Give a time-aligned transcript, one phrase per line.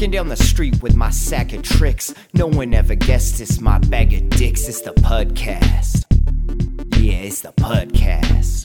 [0.00, 2.14] walking down the street with my sack of tricks.
[2.32, 4.66] No one ever guessed it's my bag of dicks.
[4.66, 6.06] It's the Pudcast.
[6.96, 8.64] Yeah, it's the Pudcast.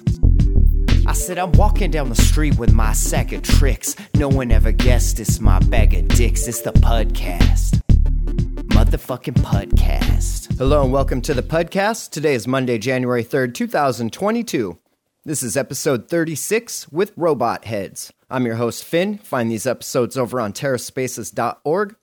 [1.05, 3.97] I said I'm walking down the street with my sack of tricks.
[4.13, 6.47] No one ever guessed it's my bag of dicks.
[6.47, 7.81] It's the Pudcast.
[8.69, 10.57] Motherfucking Pudcast.
[10.57, 12.11] Hello and welcome to the Pudcast.
[12.11, 14.79] Today is Monday, January 3rd, 2022.
[15.27, 18.13] This is episode 36 with Robot Heads.
[18.29, 19.17] I'm your host, Finn.
[19.17, 21.95] Find these episodes over on terraspaces.org.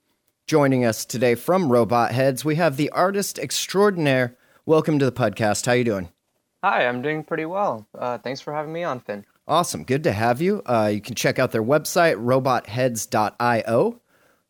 [0.49, 4.37] Joining us today from Robot Heads, we have the artist extraordinaire.
[4.67, 5.67] Welcome to the Pudcast.
[5.67, 6.09] How you doing?
[6.65, 7.87] Hi, I'm doing pretty well.
[7.97, 9.25] Uh, thanks for having me on, Finn.
[9.47, 9.85] Awesome.
[9.85, 10.61] Good to have you.
[10.67, 14.01] Uh, you can check out their website, robotheads.io.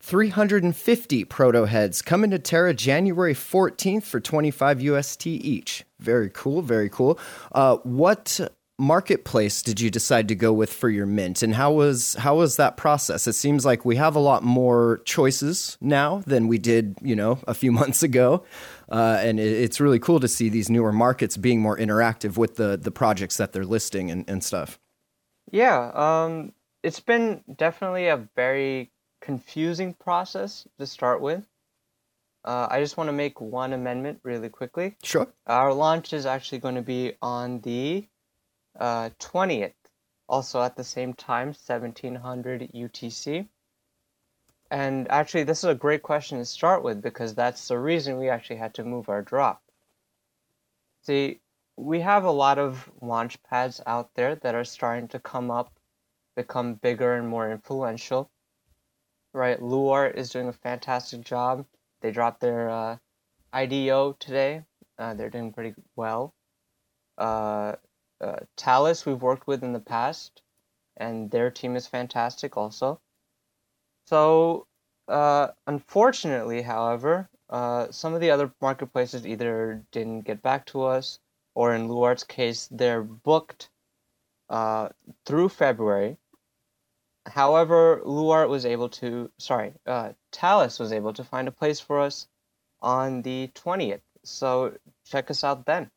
[0.00, 5.84] 350 proto heads coming to Terra January 14th for 25 UST each.
[6.00, 6.62] Very cool.
[6.62, 7.18] Very cool.
[7.52, 8.40] Uh, what
[8.78, 11.42] marketplace did you decide to go with for your mint?
[11.42, 13.26] And how was how was that process?
[13.26, 17.38] It seems like we have a lot more choices now than we did you know
[17.46, 18.44] a few months ago.
[18.90, 22.56] Uh, and it, it's really cool to see these newer markets being more interactive with
[22.56, 24.78] the the projects that they're listing and, and stuff.
[25.50, 31.46] Yeah um, it's been definitely a very confusing process to start with.
[32.44, 34.96] Uh, I just want to make one amendment really quickly.
[35.04, 35.28] Sure.
[35.46, 38.08] Our launch is actually going to be on the
[38.78, 39.74] uh, 20th,
[40.28, 43.48] also at the same time, 1700 UTC.
[44.70, 48.30] And actually, this is a great question to start with because that's the reason we
[48.30, 49.62] actually had to move our drop.
[51.02, 51.40] See,
[51.76, 55.72] we have a lot of launch pads out there that are starting to come up,
[56.36, 58.30] become bigger and more influential.
[59.34, 61.66] Right, Luart is doing a fantastic job.
[62.00, 62.96] They dropped their uh,
[63.52, 64.64] IDO today.
[64.98, 66.34] Uh, they're doing pretty well.
[67.18, 67.76] Uh,
[68.22, 70.42] uh, Talis we've worked with in the past,
[70.96, 73.00] and their team is fantastic also.
[74.06, 74.66] So,
[75.08, 81.18] uh, unfortunately, however, uh, some of the other marketplaces either didn't get back to us,
[81.54, 83.68] or in Luart's case, they're booked
[84.48, 84.88] uh,
[85.26, 86.16] through February.
[87.26, 90.12] However, Luart was able to, sorry, uh,
[90.42, 92.26] was able to find a place for us
[92.80, 94.00] on the 20th.
[94.24, 95.90] So check us out then.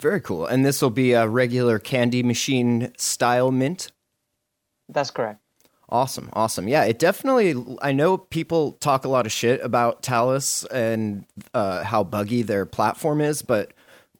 [0.00, 0.46] Very cool.
[0.46, 3.92] And this will be a regular candy machine style mint?
[4.88, 5.40] That's correct.
[5.88, 6.30] Awesome.
[6.32, 6.68] Awesome.
[6.68, 11.24] Yeah, it definitely, I know people talk a lot of shit about Talis and
[11.54, 13.72] uh, how buggy their platform is, but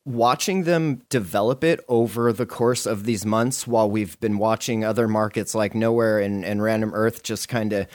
[0.04, 5.08] watching them develop it over the course of these months while we've been watching other
[5.08, 7.88] markets like Knowhere and, and Random Earth just kind of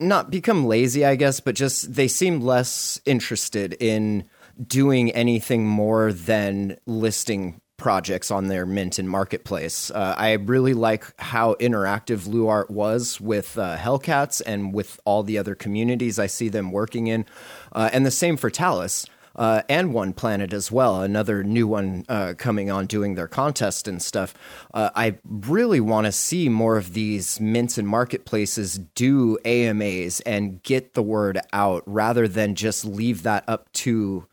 [0.00, 4.24] not become lazy, I guess, but just they seem less interested in
[4.66, 9.90] doing anything more than listing projects on their mint and marketplace.
[9.90, 15.36] Uh, I really like how interactive Luart was with uh, Hellcats and with all the
[15.36, 17.26] other communities I see them working in,
[17.72, 19.06] uh, and the same for Talis.
[19.34, 23.88] Uh, and One Planet as well, another new one uh, coming on doing their contest
[23.88, 24.34] and stuff.
[24.74, 30.62] Uh, I really want to see more of these mints and marketplaces do AMAs and
[30.62, 34.26] get the word out rather than just leave that up to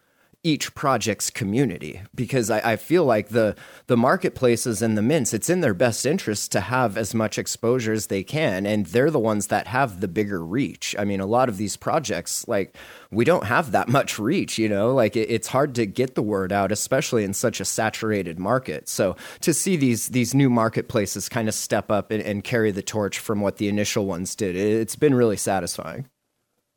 [0.43, 3.57] each project's community because I, I, feel like the
[3.87, 7.91] the marketplaces and the mints it's in their best interest to have as much exposure
[7.91, 10.95] as they can and they're the ones that have the bigger reach.
[10.97, 12.77] I mean a lot of these projects like
[13.11, 14.93] we don't have that much reach you know?
[14.93, 18.87] Like it, it's hard to get the word out especially in such a saturated market.
[18.87, 22.81] So to see these these new marketplaces kind of step up and, and carry the
[22.81, 26.07] torch from what the initial ones did it, it's been really satisfying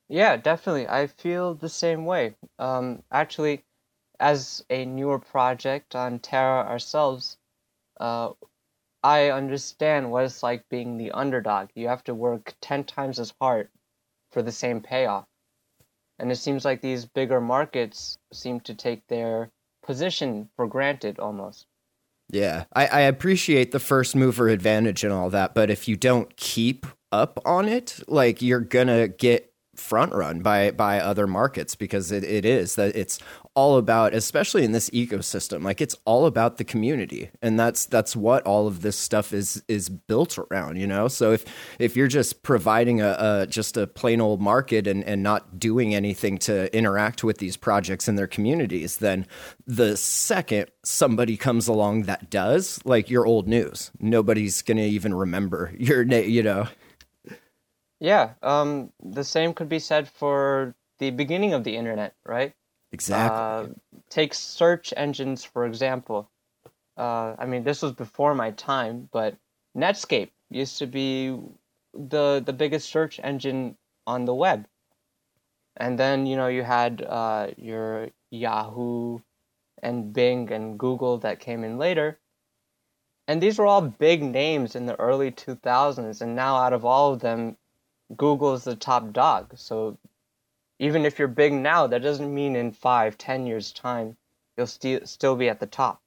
[0.09, 0.89] yeah, definitely.
[0.89, 2.35] I feel the same way.
[2.59, 3.65] Um, actually,
[4.21, 7.37] as a newer project on Terra ourselves,
[8.01, 8.31] uh,
[9.03, 11.71] I understand what it's like being the underdog.
[11.75, 13.69] You have to work 10 times as hard
[14.31, 15.27] for the same payoff.
[16.19, 19.51] And it seems like these bigger markets seem to take their
[19.83, 21.67] position for granted almost.
[22.31, 26.35] Yeah, I, I appreciate the first mover advantage and all that, but if you don't
[26.37, 32.13] keep up on it, like you're gonna get front run by by other markets because
[32.13, 33.19] it, it is that it's
[33.55, 37.31] all about especially in this ecosystem like it's all about the community.
[37.41, 41.09] And that's that's what all of this stuff is is built around you know?
[41.09, 41.45] So if
[41.79, 45.95] if you're just providing a, a just a plain old market and and not doing
[45.95, 49.27] anything to interact with these projects and their communities then
[49.67, 53.91] the second somebody comes along that does like your old news.
[53.99, 56.69] Nobody's gonna even remember your name you know
[58.03, 62.53] yeah, um, the same could be said for the beginning of the internet, right?
[62.91, 63.39] Exactly.
[63.39, 63.67] Uh,
[64.11, 66.29] take search engines, for example.
[66.97, 69.37] Uh, I mean, this was before my time, but
[69.77, 71.39] Netscape used to be
[71.95, 74.67] the the biggest search engine on the web.
[75.77, 79.21] And then, you know, you had uh, your Yahoo
[79.81, 82.19] and Bing and Google that came in later.
[83.29, 86.21] And these were all big names in the early 2000s.
[86.21, 87.57] And now, out of all of them,
[88.17, 89.53] Google is the top dog.
[89.57, 89.99] So
[90.79, 94.17] even if you're big now, that doesn't mean in five, ten years' time,
[94.57, 96.03] you'll st- still be at the top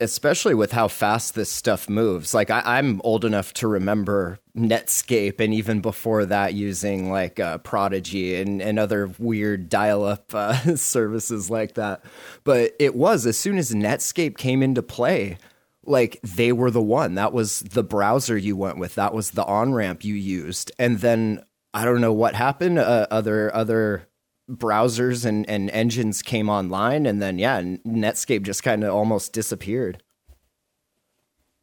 [0.00, 2.34] especially with how fast this stuff moves.
[2.34, 7.58] Like I, am old enough to remember Netscape, and even before that, using like uh,
[7.58, 12.04] Prodigy and, and other weird dial-up uh, services like that.
[12.44, 15.38] But it was as soon as Netscape came into play,
[15.84, 17.14] like they were the one.
[17.14, 18.94] That was the browser you went with.
[18.94, 21.44] That was the on ramp you used, and then
[21.74, 22.78] I don't know what happened.
[22.78, 24.08] Uh, other other
[24.50, 30.02] browsers and, and engines came online and then yeah netscape just kind of almost disappeared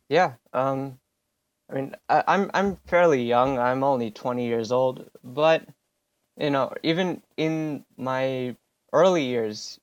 [0.07, 0.97] yeah um
[1.69, 5.67] i mean I, i'm i'm fairly young i'm only 20 years old but
[6.37, 8.55] you know even in my
[8.93, 9.79] early years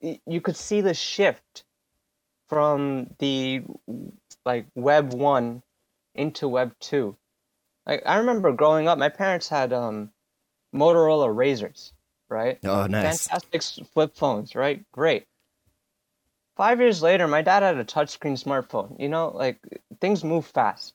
[0.00, 1.64] you could see the shift
[2.48, 3.62] from the
[4.44, 5.62] like web 1
[6.14, 7.16] into web 2
[7.86, 10.10] like i remember growing up my parents had um
[10.74, 11.92] motorola razors
[12.28, 12.58] right?
[12.64, 13.28] Oh, nice.
[13.28, 14.84] Fantastic flip phones, right?
[14.92, 15.26] Great.
[16.56, 18.98] Five years later, my dad had a touchscreen smartphone.
[18.98, 19.60] You know, like
[20.00, 20.94] things move fast.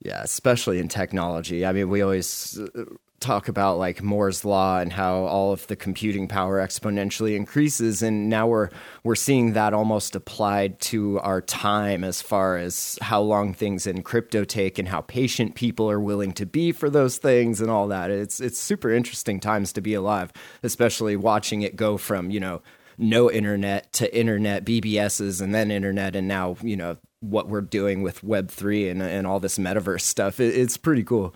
[0.00, 1.64] Yeah, especially in technology.
[1.64, 2.84] I mean, we always uh,
[3.26, 8.28] talk about like Moore's law and how all of the computing power exponentially increases and
[8.28, 8.70] now we're
[9.02, 14.04] we're seeing that almost applied to our time as far as how long things in
[14.04, 17.88] crypto take and how patient people are willing to be for those things and all
[17.88, 18.12] that.
[18.12, 20.32] It's it's super interesting times to be alive,
[20.62, 22.62] especially watching it go from, you know,
[22.96, 28.02] no internet to internet BBSs and then internet and now, you know, what we're doing
[28.02, 30.38] with web3 and and all this metaverse stuff.
[30.38, 31.34] It, it's pretty cool.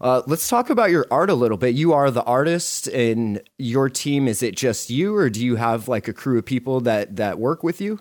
[0.00, 1.74] Uh, let's talk about your art a little bit.
[1.74, 4.28] You are the artist, and your team.
[4.28, 7.38] Is it just you, or do you have like a crew of people that that
[7.38, 8.00] work with you?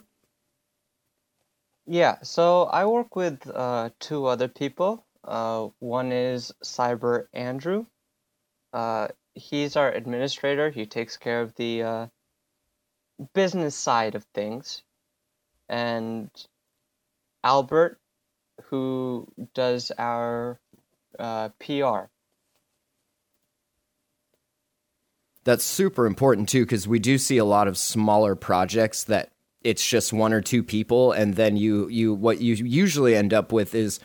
[1.88, 5.06] Yeah, so I work with uh, two other people.
[5.24, 7.86] Uh, one is Cyber Andrew.
[8.74, 10.70] Uh, he's our administrator.
[10.70, 12.08] He takes care of the uh,
[13.34, 14.84] business side of things,
[15.70, 16.30] and
[17.44, 18.00] Albert,
[18.66, 20.60] who does our
[21.20, 22.10] uh, PR.
[25.44, 29.32] That's super important too, because we do see a lot of smaller projects that
[29.64, 33.52] it's just one or two people, and then you you what you usually end up
[33.52, 34.00] with is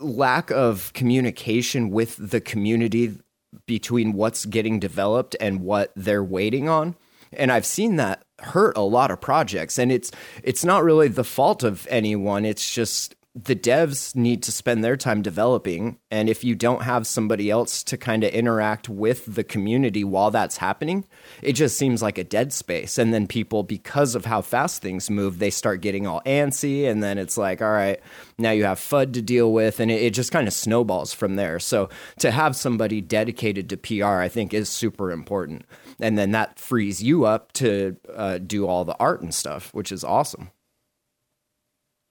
[0.00, 3.18] lack of communication with the community
[3.66, 6.94] between what's getting developed and what they're waiting on
[7.32, 10.10] and I've seen that hurt a lot of projects and it's
[10.42, 14.96] it's not really the fault of anyone it's just the devs need to spend their
[14.96, 15.98] time developing.
[16.10, 20.30] And if you don't have somebody else to kind of interact with the community while
[20.30, 21.04] that's happening
[21.42, 22.98] it just seems like a dead space.
[22.98, 26.88] And then people because of how fast things move they start getting all antsy.
[26.88, 28.00] And then it's like all right
[28.38, 29.80] now you have fud to deal with.
[29.80, 31.58] And it, it just kind of snowballs from there.
[31.58, 31.88] So
[32.18, 35.64] to have somebody dedicated to pr i think is super important.
[36.00, 39.92] And then that frees you up to uh, do all the art and stuff which
[39.92, 40.50] is awesome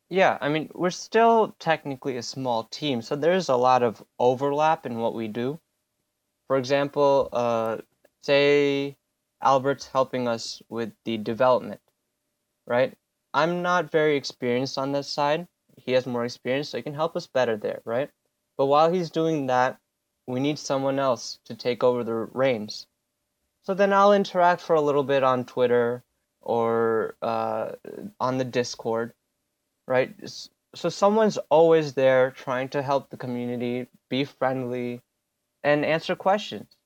[0.09, 4.85] yeah, I mean, we're still technically a small team, so there's a lot of overlap
[4.85, 5.59] in what we do.
[6.47, 7.77] For example, uh,
[8.23, 8.95] say
[9.41, 11.81] Albert's helping us with the development,
[12.65, 12.97] right?
[13.33, 15.47] I'm not very experienced on that side.
[15.75, 18.09] He has more experience, so he can help us better there, right?
[18.57, 19.77] But while he's doing that,
[20.25, 22.87] we need someone else to take over the reins.
[23.63, 26.03] So then I'll interact for a little bit on Twitter
[26.41, 27.73] or uh,
[28.19, 29.13] on the Discord
[29.87, 30.13] right?
[30.75, 35.01] So someone's always there trying to help the community, be friendly,
[35.63, 36.76] and answer questions.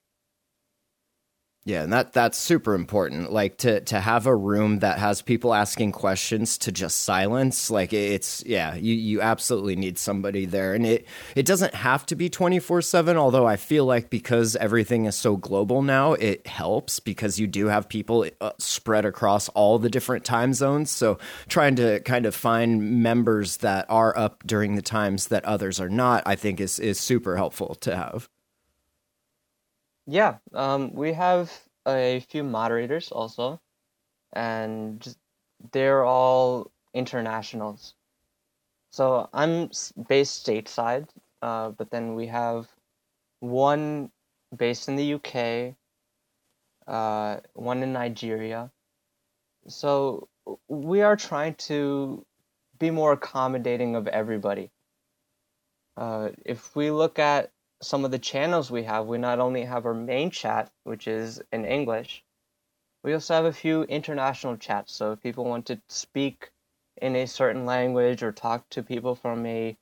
[1.63, 3.31] Yeah, and that that's super important.
[3.31, 7.69] Like to to have a room that has people asking questions to just silence.
[7.69, 12.15] Like it's yeah, you you absolutely need somebody there, and it it doesn't have to
[12.15, 13.15] be twenty four seven.
[13.15, 17.67] Although I feel like because everything is so global now, it helps because you do
[17.67, 20.89] have people uh, spread across all the different time zones.
[20.89, 25.79] So trying to kind of find members that are up during the times that others
[25.79, 28.27] are not, I think is is super helpful to have.
[30.11, 33.61] Yeah, um, we have a few moderators also,
[34.33, 35.15] and
[35.71, 37.93] they're all internationals.
[38.91, 39.69] So I'm
[40.09, 41.07] based stateside,
[41.41, 42.67] uh, but then we have
[43.39, 44.11] one
[44.53, 45.75] based in the UK,
[46.87, 48.69] uh, one in Nigeria.
[49.69, 50.27] So
[50.67, 52.25] we are trying to
[52.79, 54.71] be more accommodating of everybody.
[55.95, 59.85] Uh, if we look at some of the channels we have, we not only have
[59.85, 62.23] our main chat, which is in English,
[63.03, 64.93] we also have a few international chats.
[64.93, 66.51] So if people want to speak
[67.01, 69.75] in a certain language or talk to people from a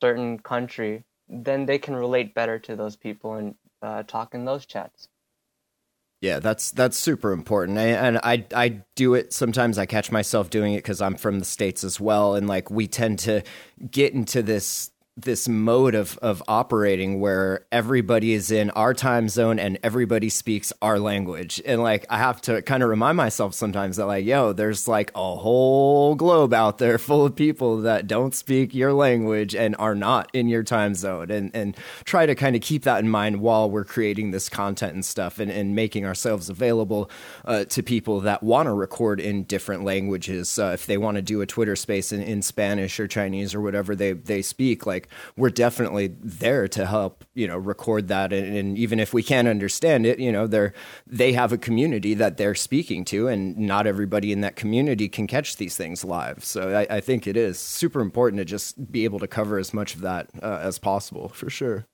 [0.00, 4.66] certain country, then they can relate better to those people and uh, talk in those
[4.66, 5.08] chats.
[6.22, 9.76] Yeah, that's that's super important, I, and I I do it sometimes.
[9.76, 12.88] I catch myself doing it because I'm from the states as well, and like we
[12.88, 13.42] tend to
[13.90, 19.58] get into this this mode of of operating where everybody is in our time zone
[19.58, 21.60] and everybody speaks our language.
[21.64, 25.10] And like i have to kind of remind myself sometimes that like yo there's like
[25.14, 29.94] a whole globe out there full of people that don't speak your language and are
[29.94, 31.30] not in your time zone.
[31.30, 34.92] And and try to kind of keep that in mind while we're creating this content
[34.92, 37.10] and stuff and, and making ourselves available
[37.46, 40.58] uh, to people that want to record in different languages.
[40.58, 43.60] Uh, if they want to do a twitter space in, in spanish or chinese or
[43.60, 48.32] whatever they they speak like like we're definitely there to help you know record that.
[48.32, 50.72] And, and, even if we can't understand it you know they're
[51.06, 55.26] they have a community that they're speaking to and not everybody in that community can
[55.26, 56.44] catch these things live.
[56.44, 59.72] So i, I think it is super important to just be able to cover as
[59.72, 61.86] much of that uh, as possible for sure.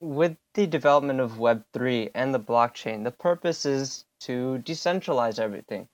[0.00, 5.88] With the development of web3 and the blockchain the purpose is to decentralize everything.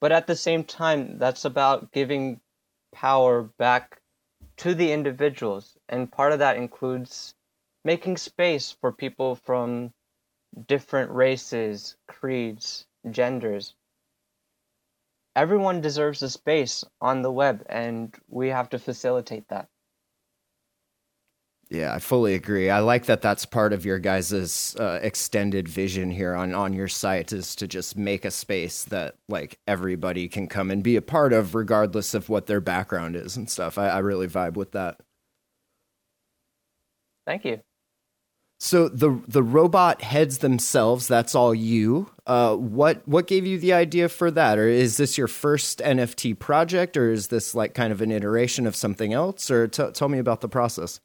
[0.00, 2.40] But at the same time that's about giving
[2.92, 3.97] power back
[4.58, 5.76] to the individuals.
[5.88, 7.34] And part of that includes
[7.84, 9.92] making space for people from
[10.66, 13.74] different races, creeds, genders.
[15.36, 19.68] Everyone deserves a space on the web, and we have to facilitate that.
[21.70, 22.70] Yeah, I fully agree.
[22.70, 26.88] I like that that's part of your guys' uh, extended vision here on, on your
[26.88, 31.02] site is to just make a space that like everybody can come and be a
[31.02, 33.76] part of regardless of what their background is and stuff.
[33.76, 35.00] I, I really vibe with that.
[37.26, 37.60] Thank you.
[38.60, 42.10] So the the robot heads themselves, that's all you.
[42.26, 44.58] Uh, what what gave you the idea for that?
[44.58, 48.66] Or is this your first NFT project or is this like kind of an iteration
[48.66, 49.50] of something else?
[49.50, 50.98] Or t- tell me about the process.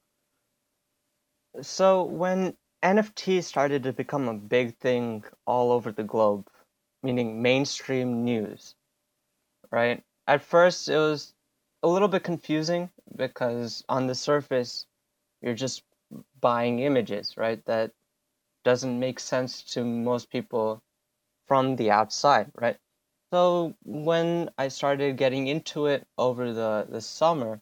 [1.61, 6.47] So when NFT started to become a big thing all over the globe,
[7.03, 8.75] meaning mainstream news,
[9.71, 10.03] right?
[10.27, 11.33] At first it was
[11.83, 14.87] a little bit confusing because on the surface
[15.41, 15.83] you're just
[16.41, 17.63] buying images, right?
[17.65, 17.91] That
[18.63, 20.81] doesn't make sense to most people
[21.47, 22.77] from the outside, right?
[23.31, 27.61] So when I started getting into it over the, the summer,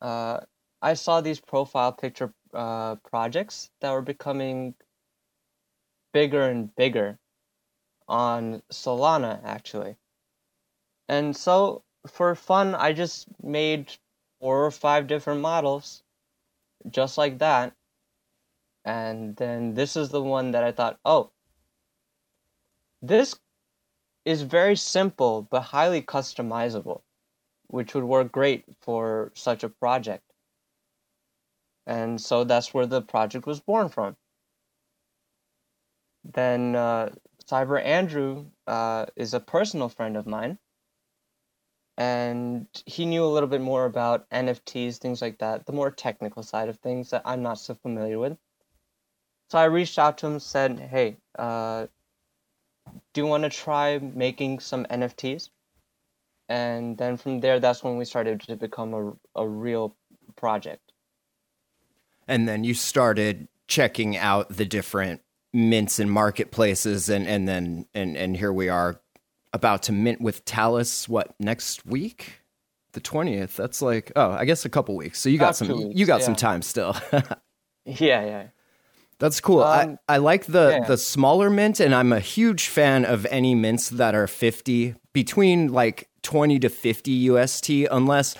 [0.00, 0.40] uh,
[0.80, 4.74] I saw these profile picture uh, projects that were becoming
[6.12, 7.18] bigger and bigger
[8.08, 9.96] on Solana actually.
[11.08, 13.92] And so for fun, I just made
[14.40, 16.02] four or five different models
[16.90, 17.74] just like that.
[18.84, 21.30] And then this is the one that I thought, oh,
[23.02, 23.38] this
[24.24, 27.02] is very simple but highly customizable,
[27.66, 30.27] which would work great for such a project.
[31.88, 34.14] And so that's where the project was born from.
[36.22, 37.14] Then uh,
[37.46, 40.58] Cyber Andrew uh, is a personal friend of mine.
[41.96, 46.42] And he knew a little bit more about NFTs, things like that, the more technical
[46.42, 48.36] side of things that I'm not so familiar with.
[49.48, 51.86] So I reached out to him, said, "Hey, uh,
[53.14, 55.48] do you want to try making some NFTs?"
[56.50, 59.96] And then from there, that's when we started to become a a real
[60.36, 60.87] project
[62.28, 68.16] and then you started checking out the different mints and marketplaces and and then and
[68.16, 69.00] and here we are
[69.52, 72.42] about to mint with Talis what next week
[72.92, 76.06] the 20th that's like oh I guess a couple weeks so you got some you
[76.06, 76.26] got yeah.
[76.26, 76.96] some time still
[77.84, 78.46] yeah yeah
[79.18, 79.62] that's cool.
[79.62, 80.86] Um, I, I like the yeah.
[80.86, 85.72] the smaller mint, and I'm a huge fan of any mints that are 50 between
[85.72, 88.36] like 20 to 50 UST, unless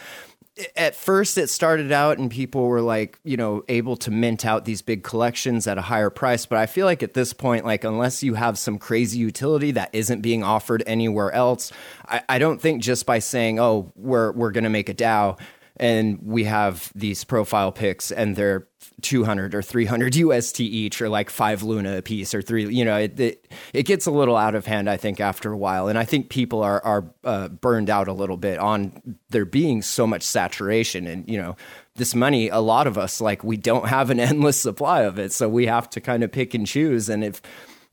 [0.76, 4.64] at first it started out and people were like you know able to mint out
[4.64, 6.46] these big collections at a higher price.
[6.46, 9.90] But i feel like at this point like unless you have some crazy utility that
[9.92, 11.72] isn't being offered anywhere else
[12.06, 15.38] i, I don't think just by saying oh we're we're going to make a dao
[15.78, 18.66] and we have these profile pics and they're
[19.02, 22.96] 200 or 300 UST each or like 5 luna a piece or 3 you know
[22.96, 25.88] it, it, it gets a little out of hand I think after a while.
[25.88, 29.82] And I think people are are uh, burned out a little bit on there being
[29.82, 31.56] so much saturation and you know
[31.96, 35.32] this money a lot of us like we don't have an endless supply of it.
[35.32, 37.08] So we have to kind of pick and choose.
[37.08, 37.42] And if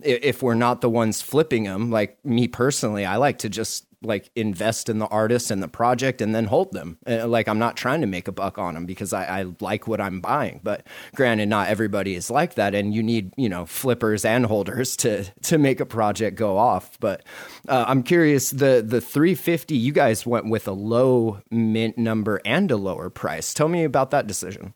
[0.02, 4.30] if we're not the ones flipping them like me personally i like to just like
[4.36, 6.98] invest in the artist and the project and then hold them.
[7.08, 9.88] Uh, like I'm not trying to make a buck on them because I, I, like
[9.88, 10.62] what I'm buying.
[10.64, 10.86] But
[11.16, 15.24] granted, not everybody is like that, and you need you know flippers and holders to
[15.44, 17.00] to make a project go off.
[17.00, 17.24] But
[17.68, 22.70] uh, I'm curious the the 350 you guys went with a low mint number and
[22.72, 23.54] a lower price.
[23.54, 24.74] Tell me about that decision.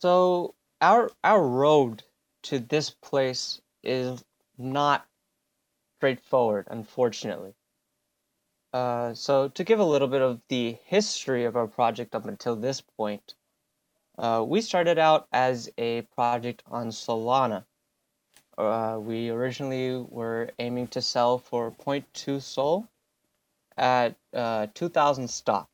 [0.00, 2.02] So our our road
[2.44, 4.24] to this place is
[4.58, 5.06] not
[6.00, 7.52] straightforward, unfortunately.
[8.72, 12.56] Uh, so to give a little bit of the history of our project up until
[12.56, 13.34] this point,
[14.16, 17.64] uh, we started out as a project on Solana.
[18.56, 22.88] Uh, we originally were aiming to sell for 0.2 Sol
[23.76, 25.68] at uh, 2,000 stock,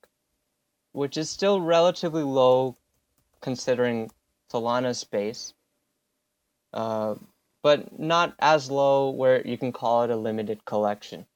[0.90, 2.76] which is still relatively low
[3.40, 4.10] considering
[4.52, 5.54] Solana's space.
[7.66, 11.26] But not as low where you can call it a limited collection.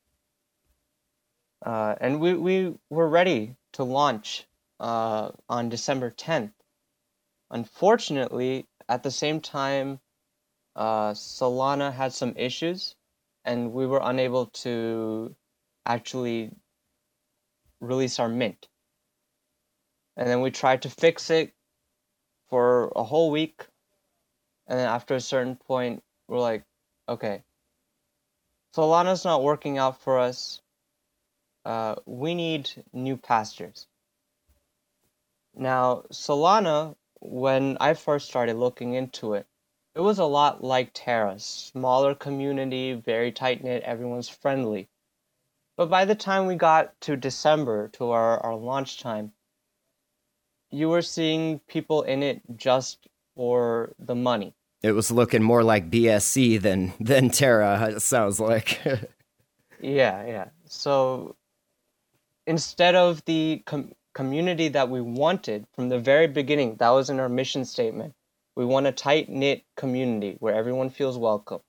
[1.66, 4.46] Uh, and we, we were ready to launch
[4.78, 6.52] uh, on December 10th.
[7.50, 9.98] Unfortunately, at the same time,
[10.76, 12.94] uh, Solana had some issues,
[13.44, 15.34] and we were unable to
[15.84, 16.52] actually
[17.80, 18.68] release our mint.
[20.16, 21.54] And then we tried to fix it
[22.50, 23.66] for a whole week,
[24.68, 26.62] and then after a certain point, we're like,
[27.08, 27.42] okay,
[28.74, 30.60] Solana's not working out for us.
[31.64, 33.88] Uh, we need new pastures.
[35.56, 39.46] Now, Solana, when I first started looking into it,
[39.96, 44.88] it was a lot like Terra smaller community, very tight knit, everyone's friendly.
[45.76, 49.32] But by the time we got to December, to our, our launch time,
[50.70, 54.54] you were seeing people in it just for the money.
[54.82, 57.90] It was looking more like BSC than than Terra.
[57.90, 58.80] It sounds like.
[59.80, 60.48] yeah, yeah.
[60.66, 61.36] So
[62.46, 67.20] instead of the com- community that we wanted from the very beginning, that was in
[67.20, 68.14] our mission statement.
[68.56, 71.60] We want a tight knit community where everyone feels welcome.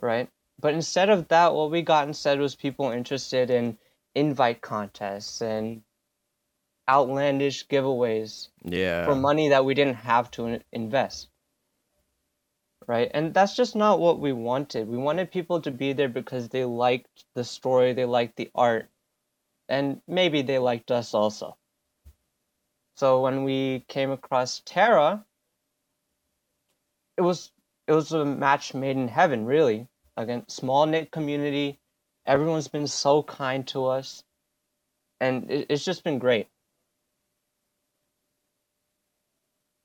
[0.00, 0.28] Right?
[0.60, 3.78] But instead of that, what we got instead was people interested in
[4.14, 5.82] invite contests and
[6.88, 9.06] outlandish giveaways yeah.
[9.06, 11.28] for money that we didn't have to invest
[12.90, 13.08] right?
[13.14, 14.88] And that's just not what we wanted.
[14.88, 18.90] We wanted people to be there because they liked the story, they liked the art,
[19.68, 21.56] and maybe they liked us also.
[22.96, 25.24] So when we came across Terra,
[27.16, 27.52] it was
[27.86, 29.86] it was a match made in heaven, really.
[30.16, 31.78] Again, small knit community.
[32.26, 34.24] Everyone's been so kind to us,
[35.20, 36.48] and it, it's just been great.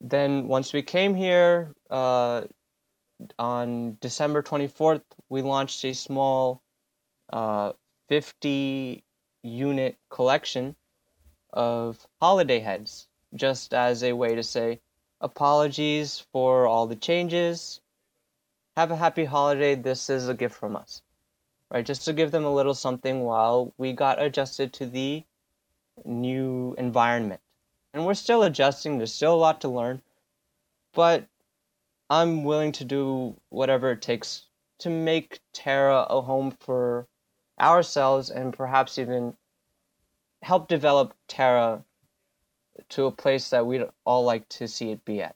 [0.02, 2.46] Then once we came here, uh,
[3.40, 6.62] on December 24th, we launched a small
[7.32, 7.74] uh,
[8.10, 9.04] 50
[9.44, 10.76] unit collection
[11.54, 14.80] of holiday heads, just as a way to say
[15.22, 17.82] apologies for all the changes.
[18.76, 19.76] Have a happy holiday.
[19.76, 21.02] This is a gift from us.
[21.72, 21.86] Right?
[21.86, 25.24] Just to give them a little something while we got adjusted to the
[26.04, 27.42] new environment.
[27.94, 30.02] And we're still adjusting, there's still a lot to learn.
[30.94, 31.28] But
[32.10, 34.44] I'm willing to do whatever it takes
[34.80, 37.08] to make Terra a home for
[37.60, 39.36] ourselves and perhaps even
[40.42, 41.84] help develop Terra
[42.90, 45.36] to a place that we'd all like to see it be at.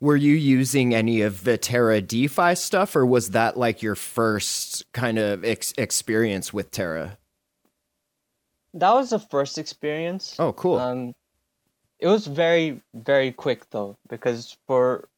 [0.00, 4.84] Were you using any of the Terra DeFi stuff, or was that like your first
[4.92, 7.16] kind of ex- experience with Terra?
[8.74, 10.36] That was the first experience.
[10.38, 10.78] Oh, cool.
[10.78, 11.14] Um,
[12.00, 15.08] it was very, very quick though, because for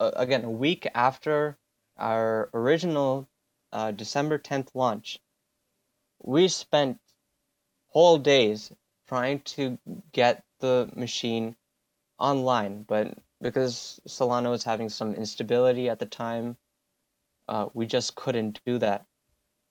[0.00, 1.58] uh, again a week after
[1.98, 3.28] our original
[3.72, 5.18] uh, December 10th launch,
[6.22, 6.98] we spent
[7.88, 8.72] whole days
[9.08, 9.78] trying to
[10.12, 11.56] get the machine
[12.18, 16.56] online, but because Solana was having some instability at the time,
[17.48, 19.06] uh, we just couldn't do that.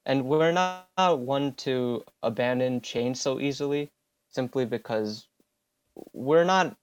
[0.06, 0.88] And we're not
[1.20, 3.92] one to abandon chain so easily,
[4.30, 5.28] simply because
[6.14, 6.78] we're not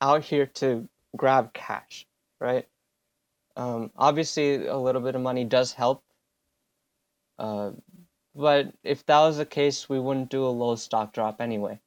[0.00, 2.07] out here to grab cash
[2.40, 2.68] right?
[3.56, 6.04] Um, obviously, a little bit of money does help.
[7.38, 7.72] Uh,
[8.34, 11.80] but if that was the case, we wouldn't do a low stock drop anyway.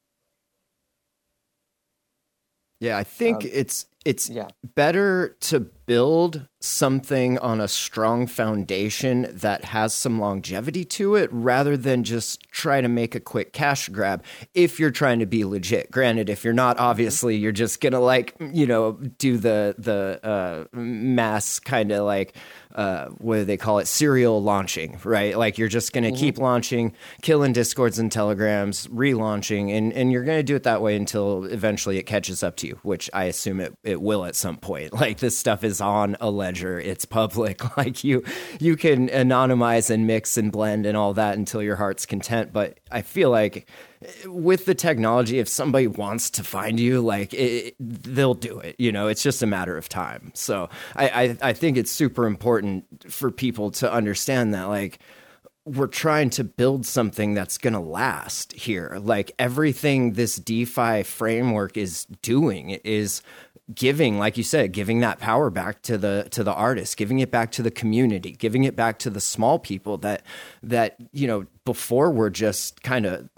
[2.82, 4.48] Yeah, I think um, it's it's Yeah.
[4.74, 11.76] better to build something on a strong foundation that has some longevity to it rather
[11.76, 15.90] than just try to make a quick cash grab if you're trying to be legit
[15.92, 20.64] granted if you're not obviously you're just gonna like you know do the the uh,
[20.76, 22.34] mass kind of like
[22.74, 23.86] uh, what do they call it?
[23.86, 25.36] Serial launching right?
[25.36, 30.42] Like you're just gonna keep launching killing discords and telegrams relaunching and and you're gonna
[30.42, 33.74] do it that way until eventually it catches up to you which i assume it,
[33.82, 34.92] it will at some point.
[35.02, 36.78] Like this stuff is on a ledger.
[36.78, 37.60] It's public.
[37.76, 38.22] Like you
[38.60, 42.78] you can anonymize and mix and blend and all that until your heart's content but
[42.92, 43.68] i feel like
[44.26, 48.90] with the technology if somebody wants to find you like it, they'll do it you
[48.92, 49.08] know?
[49.08, 50.32] It's just a matter of time.
[50.34, 54.98] So I, I i think it's super important for people to understand that like
[55.64, 58.98] we're trying to build something that's going to last here.
[59.00, 63.22] Like everything this DeFi framework is doing is
[63.72, 67.30] giving like you said giving that power back to the to the artist giving it
[67.30, 70.26] back to the community giving it back to the small people that
[70.64, 73.28] that you know before were just kind of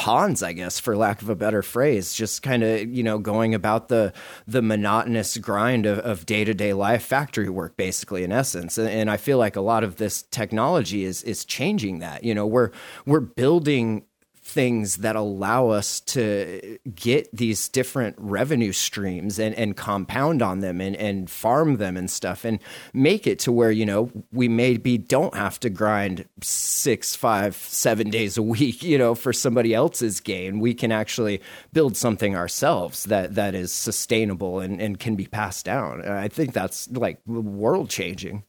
[0.00, 3.54] pawns i guess for lack of a better phrase just kind of you know going
[3.54, 4.10] about the
[4.46, 8.78] the monotonous grind of, of day-to-day life factory work basically in essence.
[8.78, 12.24] And, and i feel like a lot of this technology is is changing that.
[12.24, 12.70] You know we're
[13.04, 14.04] we're building
[14.50, 20.80] things that allow us to get these different revenue streams and, and compound on them
[20.80, 22.58] and, and farm them and stuff and
[22.92, 28.10] make it to where, you know, we maybe don't have to grind six, five, seven
[28.10, 30.58] days a week, you know, for somebody else's gain.
[30.58, 31.40] We can actually
[31.72, 36.06] build something ourselves that, that is sustainable and, and can be passed down.
[36.06, 38.44] I think that's like world changing.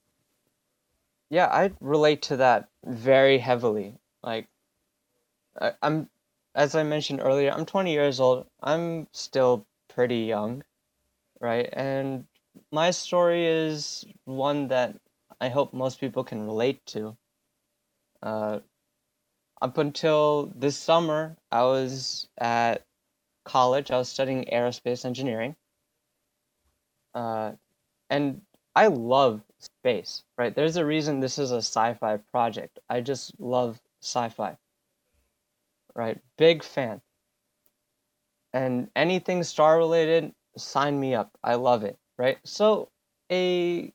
[1.29, 3.95] Yeah, I relate to that very heavily.
[4.21, 4.49] Like,
[5.61, 6.09] I, I'm,
[6.55, 8.47] as I mentioned earlier, I'm 20 years old.
[8.61, 10.63] I'm still pretty young,
[11.41, 11.69] right?
[11.73, 12.25] And
[12.71, 14.97] my story is one that
[15.39, 17.17] I hope most people can relate to.
[18.23, 18.59] Uh,
[19.61, 22.83] up until this summer, I was at
[23.45, 23.91] college.
[23.91, 25.55] I was studying aerospace engineering.
[27.13, 27.53] Uh,
[28.09, 28.41] and
[28.75, 30.55] I love space, right?
[30.55, 32.79] There's a reason this is a sci-fi project.
[32.89, 34.57] I just love sci-fi.
[35.95, 36.19] Right?
[36.37, 37.01] Big fan.
[38.53, 41.31] And anything star related, sign me up.
[41.43, 42.37] I love it, right?
[42.43, 42.89] So
[43.31, 43.93] a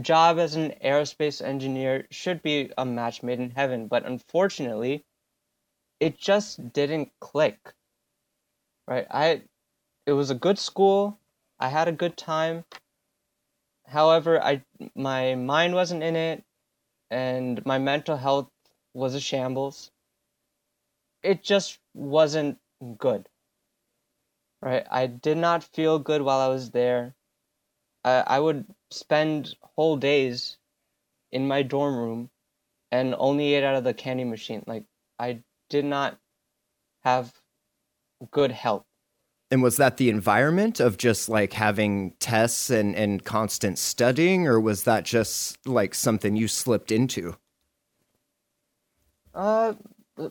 [0.00, 5.04] job as an aerospace engineer should be a match made in heaven, but unfortunately,
[6.00, 7.74] it just didn't click.
[8.86, 9.06] Right?
[9.10, 9.42] I
[10.06, 11.18] it was a good school.
[11.58, 12.64] I had a good time.
[13.86, 14.62] However, I
[14.94, 16.44] my mind wasn't in it
[17.10, 18.50] and my mental health
[18.92, 19.90] was a shambles.
[21.24, 22.58] It just wasn't
[22.98, 23.28] good.
[24.60, 24.86] Right?
[24.90, 27.14] I did not feel good while I was there.
[28.04, 30.58] I, I would spend whole days
[31.32, 32.30] in my dorm room
[32.92, 34.62] and only ate out of the candy machine.
[34.66, 34.84] Like
[35.18, 36.18] I did not
[37.02, 37.32] have
[38.30, 38.84] good health.
[39.50, 44.60] And was that the environment of just like having tests and, and constant studying, or
[44.60, 47.36] was that just like something you slipped into?
[49.34, 49.74] Uh,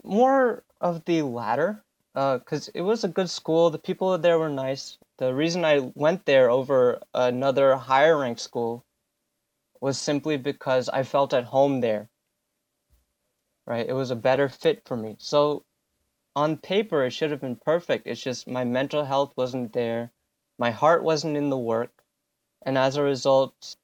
[0.04, 1.84] more of the latter.
[2.14, 3.72] Uh, cause it was a good school.
[3.72, 5.00] The people there were nice.
[5.18, 8.86] The reason I went there over another higher ranked school
[9.80, 12.10] was simply because I felt at home there.
[13.66, 13.88] Right?
[13.88, 15.16] It was a better fit for me.
[15.20, 15.64] So
[16.36, 18.06] on paper, it should have been perfect.
[18.06, 20.12] It's just my mental health wasn't there.
[20.60, 22.04] My heart wasn't in the work.
[22.66, 23.78] And as a result,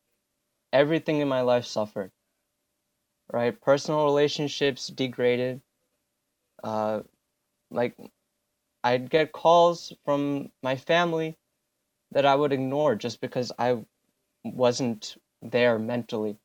[0.74, 2.12] everything in my life suffered.
[3.32, 3.60] Right?
[3.60, 5.62] Personal relationships degraded.
[6.64, 7.02] Uh,
[7.72, 7.96] like,
[8.84, 11.38] I'd get calls from my family
[12.12, 13.86] that I would ignore just because I
[14.44, 16.38] wasn't there mentally.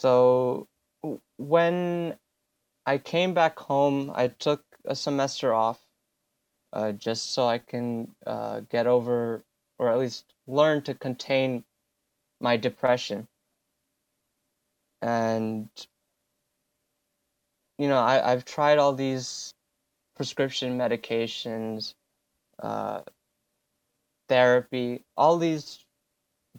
[0.00, 0.68] So
[1.38, 2.16] when
[2.86, 5.80] I came back home, I took a semester off
[6.72, 9.44] uh, just so I can uh, get over
[9.78, 11.64] or at least learn to contain
[12.40, 13.28] my depression.
[15.02, 15.68] And,
[17.78, 19.54] you know, I, I've tried all these
[20.16, 21.94] prescription medications,
[22.62, 23.02] uh,
[24.28, 25.84] therapy, all these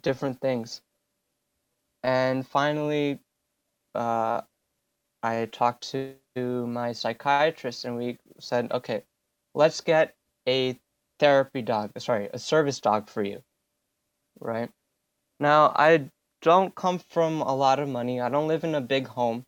[0.02, 0.80] different things.
[2.02, 3.20] And finally,
[3.94, 4.40] uh,
[5.22, 9.02] I talked to my psychiatrist and we said, okay,
[9.54, 10.14] let's get
[10.48, 10.78] a
[11.18, 13.42] therapy dog, sorry, a service dog for you.
[14.40, 14.70] Right?
[15.38, 18.20] Now, I don't come from a lot of money.
[18.20, 19.44] I don't live in a big home.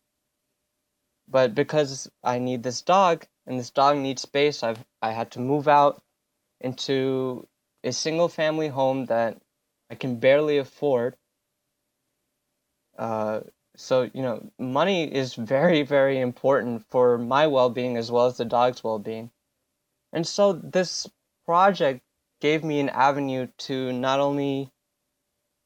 [1.29, 5.41] But because I need this dog and this dog needs space, I've I had to
[5.41, 6.03] move out
[6.61, 7.49] into
[7.85, 9.41] a single family home that
[9.91, 11.17] I can barely afford.
[12.97, 13.41] Uh,
[13.77, 18.37] so, you know, money is very, very important for my well being as well as
[18.37, 19.31] the dog's well being.
[20.13, 21.09] And so this
[21.47, 22.03] project
[22.41, 24.71] gave me an avenue to not only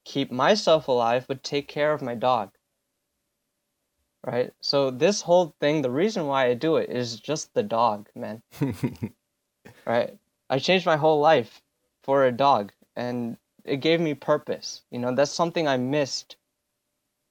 [0.05, 2.56] keep myself alive, but take care of my dog.
[4.25, 4.53] Right?
[4.61, 8.43] So, this whole thing, the reason why I do it is just the dog, man.
[9.87, 10.17] right?
[10.51, 11.63] I changed my whole life
[12.03, 14.83] for a dog, and it gave me purpose.
[14.91, 16.37] You know, that's something I missed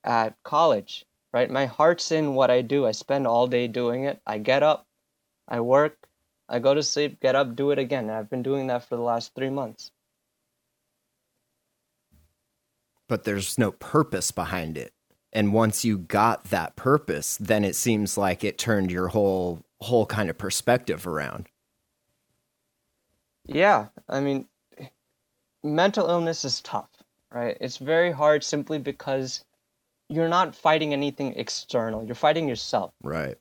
[0.04, 1.50] at college, right?
[1.50, 2.86] My heart's in what I do.
[2.86, 4.22] I spend all day doing it.
[4.26, 4.86] I get up,
[5.48, 5.98] I work,
[6.48, 8.06] I go to sleep, get up, do it again.
[8.06, 9.92] And I've been doing that for the last three months.
[13.08, 14.92] But there's no purpose behind it.
[15.36, 20.06] And once you got that purpose, then it seems like it turned your whole whole
[20.06, 21.50] kind of perspective around.
[23.46, 24.48] Yeah, I mean,
[25.62, 26.90] mental illness is tough,
[27.32, 27.58] right?
[27.60, 29.44] It's very hard simply because
[30.08, 32.06] you're not fighting anything external.
[32.06, 32.94] You're fighting yourself.
[33.04, 33.38] Right.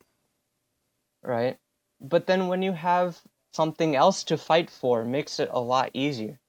[1.23, 1.59] Right?
[2.01, 3.21] But then when you have
[3.53, 6.41] something else to fight for, makes it a lot easier.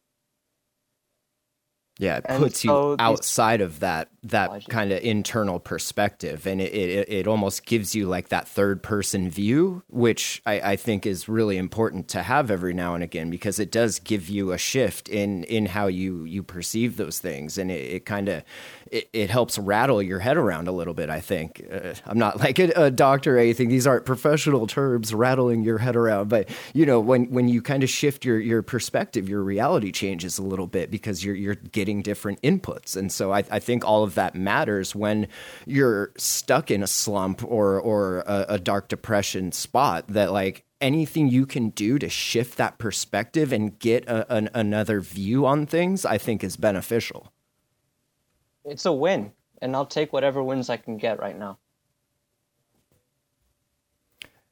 [1.97, 6.73] Yeah, it puts so you outside of that that kind of internal perspective, and it,
[6.73, 11.29] it it almost gives you like that third person view, which I, I think is
[11.29, 15.07] really important to have every now and again because it does give you a shift
[15.07, 18.43] in in how you you perceive those things, and it, it kind of
[18.91, 21.09] it, it, helps rattle your head around a little bit.
[21.09, 25.13] I think uh, I'm not like a, a, doctor or anything; these aren't professional terms,
[25.13, 26.29] rattling your head around.
[26.29, 30.37] But you know, when when you kind of shift your your perspective, your reality changes
[30.37, 34.03] a little bit because you're you're getting different inputs, and so I, I think all
[34.03, 35.27] of that matters when
[35.65, 40.05] you're stuck in a slump or or a, a dark depression spot.
[40.07, 44.99] That like anything you can do to shift that perspective and get a, an, another
[44.99, 47.31] view on things, I think is beneficial
[48.65, 51.59] it's a win, and I'll take whatever wins I can get right now.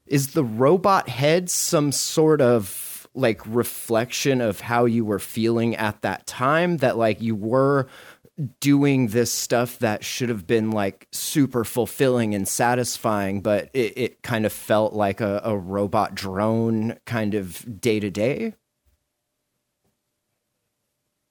[0.06, 2.66] Is the robot head some sort of
[3.14, 6.78] like reflection of how you were feeling at that time?
[6.78, 7.88] That like you were
[8.60, 14.22] doing this stuff that should have been like super fulfilling and satisfying, but it, it
[14.22, 18.54] kind of felt like a, a robot drone kind of day to day?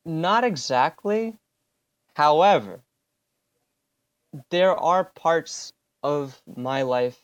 [0.05, 1.37] Not exactly.
[2.15, 2.81] However,
[4.49, 7.23] there are parts of my life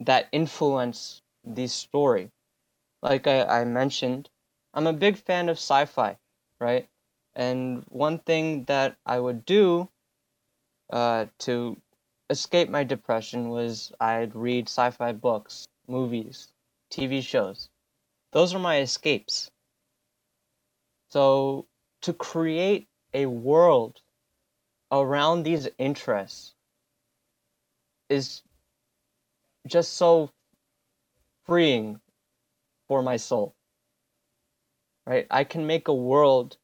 [0.00, 2.30] that influence the story.
[3.02, 4.30] Like I, I mentioned,
[4.74, 6.18] I'm a big fan of sci fi,
[6.60, 6.88] right?
[7.34, 9.88] And one thing that I would do
[10.90, 11.80] uh, to
[12.30, 16.48] escape my depression was I'd read sci fi books, movies,
[16.90, 17.68] TV shows.
[18.32, 19.50] Those are my escapes.
[21.10, 21.66] So
[22.02, 24.00] to create a world
[24.92, 26.54] around these interests
[28.08, 28.42] is
[29.66, 30.30] just so
[31.46, 32.00] freeing
[32.90, 33.54] for my soul.
[35.06, 35.28] Right?
[35.30, 36.56] I can make a world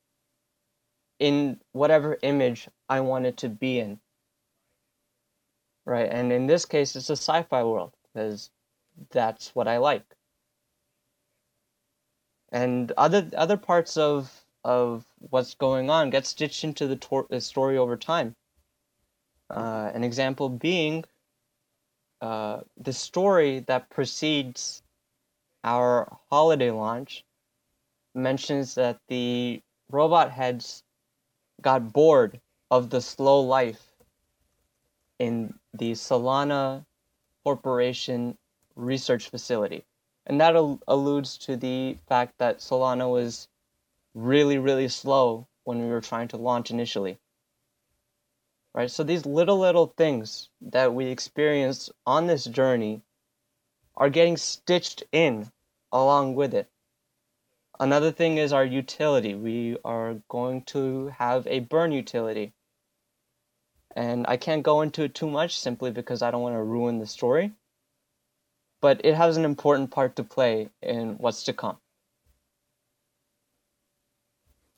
[1.21, 4.01] in whatever image I want it to be in.
[5.85, 6.11] Right?
[6.11, 8.51] And in this case, it's a sci fi world because
[9.13, 10.03] that's what I like.
[12.51, 17.41] And other other parts of of what's going on get stitched into the, tor- the
[17.41, 18.35] story over time.
[19.49, 21.05] Uh, an example being
[22.21, 24.83] uh, the story that precedes
[25.67, 27.25] our holiday launch
[28.15, 30.85] mentions that the robot heads
[31.61, 33.97] got bored of the slow life
[35.19, 36.87] in the Solana
[37.45, 38.39] Corporation
[38.77, 39.85] research facility.
[40.27, 43.49] And that al- alludes to the fact that Solana was
[44.15, 47.19] really, really slow when we were trying to launch initially.
[48.73, 48.91] Right?
[48.91, 53.03] So these little, little things that we experience on this journey
[53.97, 55.51] are getting stitched in
[55.93, 56.69] along with it.
[57.79, 59.35] Another thing is our utility.
[59.35, 62.55] We are going to have a burn utility.
[63.95, 66.99] And I can't go into it too much simply because I don't want to ruin
[66.99, 67.53] the story.
[68.81, 71.79] But it has an important part to play in what's to come.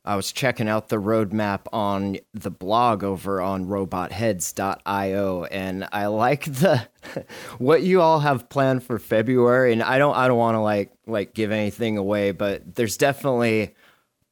[0.08, 6.44] I was checking out the roadmap on the blog over on robotheads.io and I like
[6.46, 6.88] the
[7.58, 10.92] what you all have planned for February and I don't I don't want to like
[11.06, 13.74] like give anything away but there's definitely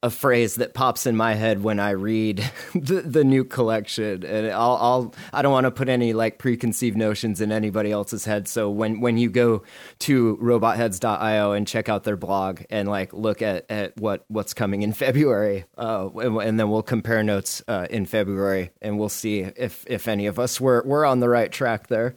[0.06, 4.46] a phrase that pops in my head when I read the, the new collection, and
[4.46, 8.48] I'll, I'll I don't want to put any like preconceived notions in anybody else's head.
[8.48, 9.64] So when when you go
[10.00, 14.82] to robotheads.io and check out their blog and like look at, at what what's coming
[14.82, 19.40] in February, uh, and, and, then we'll compare notes uh, in February, and we'll see
[19.40, 22.16] if if any of us were were on the right track there.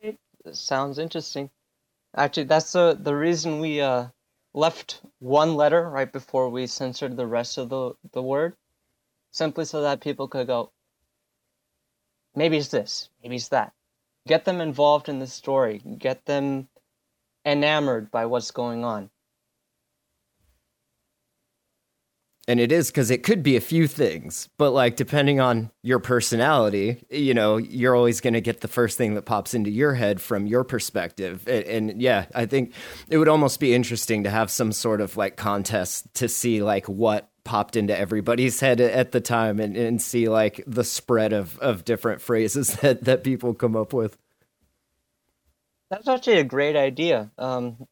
[0.00, 0.16] It
[0.52, 1.50] sounds interesting.
[2.16, 4.06] Actually, that's the the reason we uh
[4.54, 8.56] left one letter right before we censored the rest of the, the word,
[9.30, 10.72] simply so that people could go,
[12.34, 13.72] maybe it's this, maybe it's that.
[14.26, 16.68] Get them involved in the story, get them
[17.44, 19.10] enamored by what's going on.
[22.48, 26.00] And it is because it could be a few things but like depending on your
[26.00, 29.94] personality you know you're always going to get the first thing that pops into your
[29.94, 32.72] head from your perspective and, and, yeah i think
[33.08, 36.88] it would almost be interesting to have some sort of like contest to see like
[36.88, 41.58] what popped into everybody's head at the time and, and see like the spread of,
[41.60, 44.18] of different phrases that, that people come up with
[45.90, 47.30] that's actually a great idea.
[47.38, 47.86] Um,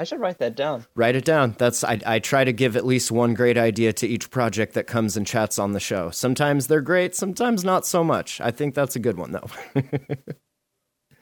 [0.00, 0.86] I should write that down.
[0.94, 1.56] Write it down.
[1.58, 4.86] That's I, I try to give at least one great idea to each project that
[4.86, 6.10] comes and chats on the show.
[6.10, 8.40] Sometimes they're great, sometimes not so much.
[8.40, 9.50] I think that's a good one though.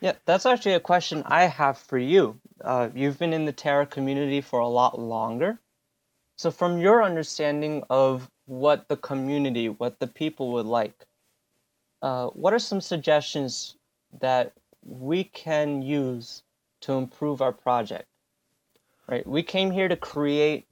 [0.03, 2.39] yeah, that's actually a question I have for you.
[2.62, 5.59] Uh, you've been in the Terra community for a lot longer.
[6.37, 11.07] So, from your understanding of what the community, what the people would like,
[12.03, 13.77] uh, what are some suggestions
[14.21, 14.53] that
[14.85, 16.43] we can use
[16.83, 18.07] to improve our project?
[19.09, 19.27] Right?
[19.27, 20.66] We came here to create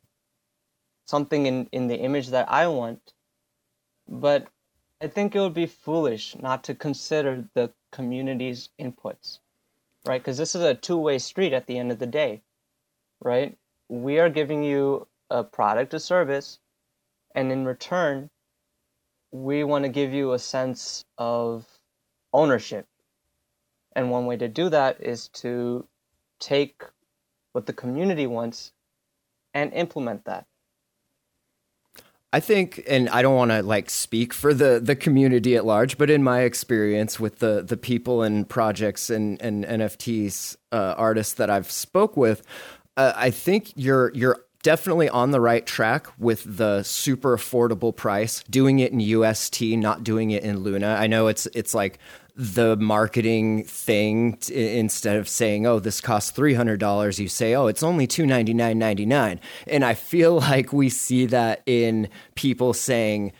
[1.07, 3.13] something in, in the image that I want,
[4.09, 4.49] but
[5.01, 9.39] I think it would be foolish not to consider the community's inputs,
[10.07, 10.21] right?
[10.21, 12.43] Because this is a two way street at the end of the day,
[13.21, 13.57] right?
[13.89, 16.59] We are giving you a product, a service,
[17.35, 18.31] and in return,
[19.31, 21.67] we want to give you a sense of
[22.33, 22.87] ownership.
[23.97, 25.87] And one way to do that is to
[26.39, 26.83] take
[27.55, 28.73] what the community wants
[29.55, 30.47] and implement that.
[32.33, 35.97] I think, and I don't want to like speak for the the community at large,
[35.97, 41.35] but in my experience with the the people and projects and and NFTs uh, artists
[41.35, 42.43] that I've spoke with,
[42.97, 48.43] uh, I think you're you're definitely on the right track with the super affordable price.
[48.51, 50.97] Doing it in UST, not doing it in Luna.
[50.99, 52.01] I know it's it's like
[52.37, 57.83] the marketing thing t- instead of saying oh this costs $300 you say oh it's
[57.83, 63.33] only $299.99 and i feel like we see that in people saying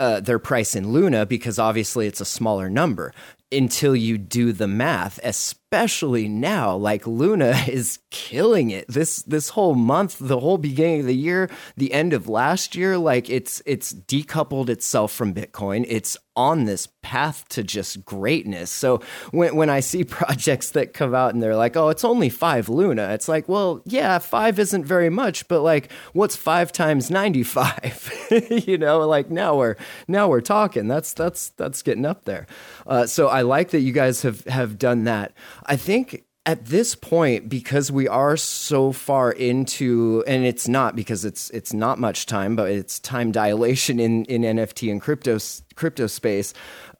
[0.00, 3.12] uh, their price in luna because obviously it's a smaller number.
[3.52, 5.20] Until you do the math
[5.72, 11.06] especially now like luna is killing it this this whole month the whole beginning of
[11.06, 16.16] the year the end of last year like it's it's decoupled itself from bitcoin it's
[16.40, 18.70] on this path to just greatness.
[18.70, 22.30] So when when I see projects that come out and they're like, "Oh, it's only
[22.30, 27.10] 5 Luna." It's like, "Well, yeah, 5 isn't very much, but like what's 5 times
[27.10, 28.28] 95?"
[28.66, 29.76] you know, like now we're
[30.08, 30.88] now we're talking.
[30.88, 32.46] That's that's that's getting up there.
[32.86, 35.32] Uh, so I like that you guys have have done that.
[35.70, 41.24] I think at this point because we are so far into and it's not because
[41.24, 45.38] it's it's not much time but it's time dilation in in NFT and crypto
[45.76, 46.52] crypto space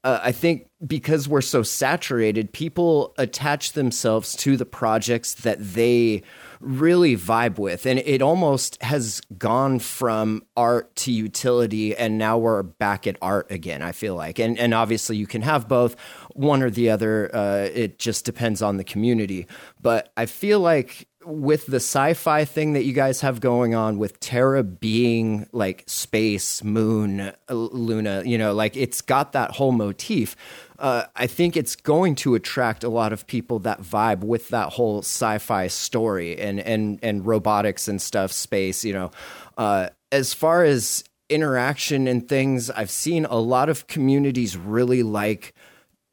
[0.04, 6.22] uh, I think because we're so saturated people attach themselves to the projects that they
[6.60, 7.86] really vibe with.
[7.86, 13.50] And it almost has gone from art to utility, and now we're back at art
[13.50, 14.38] again, I feel like.
[14.38, 15.96] And, and obviously, you can have both,
[16.34, 17.34] one or the other.
[17.34, 19.46] Uh, it just depends on the community.
[19.80, 24.20] But I feel like with the sci-fi thing that you guys have going on with
[24.20, 30.34] Terra being like space, moon, uh, Luna, you know, like it's got that whole motif
[30.80, 34.70] uh, I think it's going to attract a lot of people that vibe with that
[34.72, 38.82] whole sci-fi story and and and robotics and stuff, space.
[38.82, 39.10] You know,
[39.58, 45.54] uh, as far as interaction and things, I've seen a lot of communities really like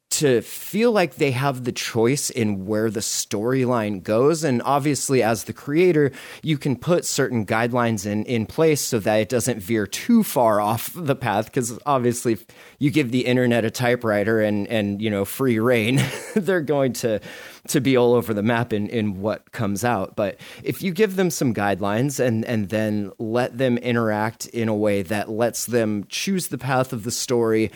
[0.10, 4.44] to feel like they have the choice in where the storyline goes.
[4.44, 9.16] And obviously, as the creator, you can put certain guidelines in, in place so that
[9.16, 11.46] it doesn't veer too far off the path.
[11.46, 12.46] Because obviously, if
[12.80, 16.02] you give the internet a typewriter and, and you know, free reign,
[16.36, 17.20] they're going to
[17.68, 20.16] to be all over the map in, in what comes out.
[20.16, 24.76] But if you give them some guidelines and, and then let them interact in a
[24.76, 27.72] way that lets them choose the path of the story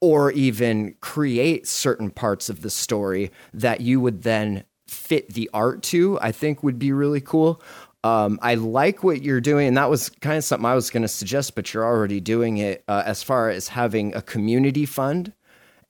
[0.00, 5.82] or even create certain parts of the story that you would then fit the art
[5.82, 7.62] to, I think would be really cool.
[8.02, 11.02] Um, I like what you're doing, and that was kind of something I was going
[11.02, 15.34] to suggest, but you're already doing it uh, as far as having a community fund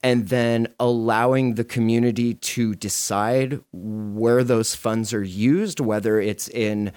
[0.03, 6.91] and then allowing the community to decide where those funds are used, whether it's in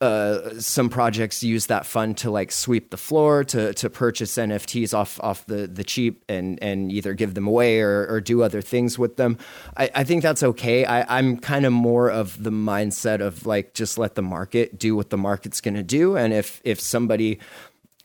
[0.00, 4.92] uh, some projects use that fund to like sweep the floor to to purchase NFTs
[4.92, 8.60] off off the the cheap and and either give them away or, or do other
[8.60, 9.38] things with them.
[9.76, 10.84] I, I think that's okay.
[10.84, 14.94] I, I'm kind of more of the mindset of like just let the market do
[14.94, 17.38] what the market's going to do, and if if somebody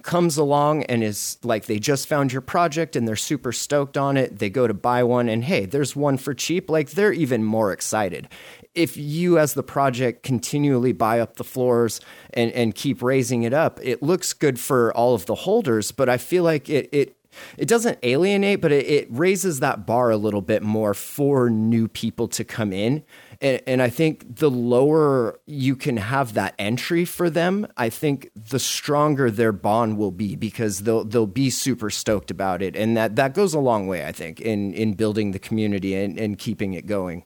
[0.02, 4.18] comes along and is like they just found your project and they're super stoked on
[4.18, 4.40] it.
[4.40, 6.70] They go to buy one and hey, there's one for cheap.
[6.70, 8.28] Like they're even more excited.
[8.74, 12.00] If you, as the project, continually buy up the floors
[12.34, 15.92] and, and keep raising it up, it looks good for all of the holders.
[15.92, 17.18] But I feel like it, it
[17.58, 21.88] it doesn't alienate, but it, it, raises that bar a little bit more for new
[21.88, 23.06] people to come in
[23.42, 28.30] and, and I think the lower you can have that entry for them, I think
[28.36, 32.96] the stronger their bond will be because they'll they'll be super stoked about it, and
[32.96, 36.38] that that goes a long way, I think, in in building the community and, and
[36.38, 37.26] keeping it going.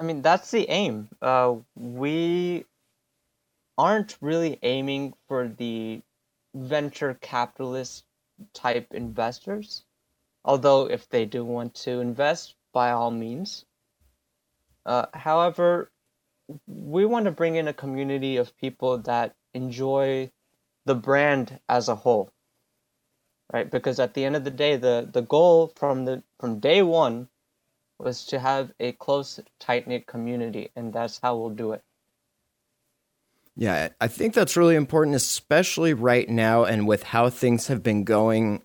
[0.00, 1.10] I mean, that's the aim.
[1.20, 2.64] Uh, we
[3.76, 6.00] aren't really aiming for the
[6.54, 8.04] venture capitalist
[8.54, 9.84] type investors.
[10.42, 13.66] Although, if they do want to invest, by all means.
[14.86, 15.90] Uh, however,
[16.66, 20.30] we want to bring in a community of people that enjoy
[20.86, 22.32] the brand as a whole,
[23.52, 23.70] right?
[23.70, 27.28] Because at the end of the day, the the goal from the from day one
[28.02, 31.82] was to have a close, tight knit community, and that's how we'll do it.
[33.56, 38.04] Yeah, I think that's really important, especially right now, and with how things have been
[38.04, 38.62] going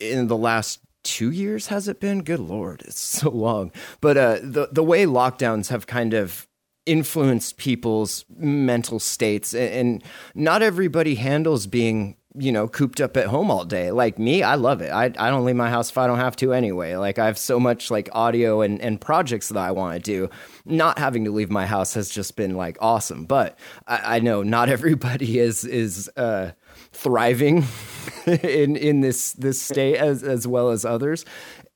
[0.00, 2.24] in the last two years has it been?
[2.24, 3.70] Good lord, it's so long.
[4.00, 6.48] But uh, the the way lockdowns have kind of
[6.86, 10.02] influenced people's mental states, and
[10.34, 13.90] not everybody handles being you know cooped up at home all day.
[13.90, 14.90] Like me i love it.
[14.90, 16.96] I, I don't leave my house if i don't have to anyway.
[16.96, 20.28] Like i have so much like audio and, and projects that i want to do.
[20.64, 23.24] Not having to leave my house has just been like awesome.
[23.24, 26.52] But i, I know not everybody is is uh
[26.92, 27.64] thriving
[28.26, 31.24] in in this this state as as well as others.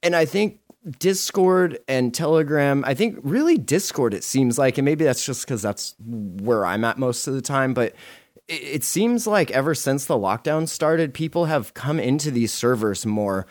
[0.03, 0.61] And I think
[0.99, 5.63] Discord and Telegram, I think really Discord it seems like and maybe that's just cuz
[5.63, 7.95] that's where I'm at most of the time, but
[8.49, 13.47] it, seems like ever since the lockdown started, people have come into these servers more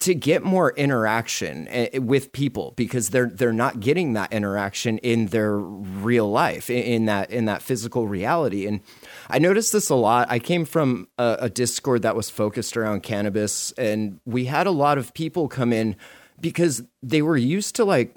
[0.00, 5.26] to get more interaction eh, with people because they're they're not getting that interaction in
[5.26, 8.80] their real life in that in that physical reality and
[9.28, 10.30] I noticed this a lot.
[10.30, 14.70] I came from a, a Discord that was focused around cannabis, and we had a
[14.72, 15.96] lot of people come in
[16.40, 18.16] because they were used to like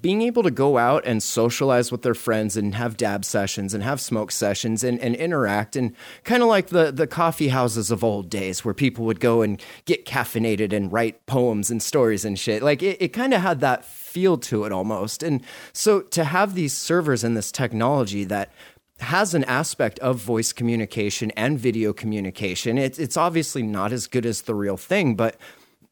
[0.00, 3.82] being able to go out and socialize with their friends and have dab sessions and
[3.82, 5.94] have smoke sessions and, and interact and
[6.24, 9.62] kind of like the, the coffee houses of old days where people would go and
[9.84, 12.62] get caffeinated and write poems and stories and shit.
[12.62, 15.22] Like it, it kind of had that feel to it almost.
[15.22, 15.42] And
[15.72, 18.52] so to have these servers and this technology that
[19.00, 22.76] has an aspect of voice communication and video communication.
[22.76, 25.36] It's it's obviously not as good as the real thing, but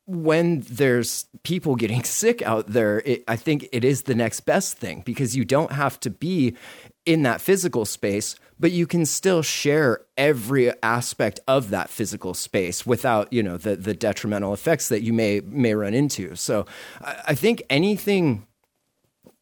[0.06, 4.78] when there's people getting sick out there, it, I think it is the next best
[4.78, 6.56] thing because you don't have to be
[7.04, 12.84] in that physical space, but you can still share every aspect of that physical space
[12.86, 16.34] without, you know, the the detrimental effects that you may may run into.
[16.34, 16.66] So
[17.00, 18.46] I, I think anything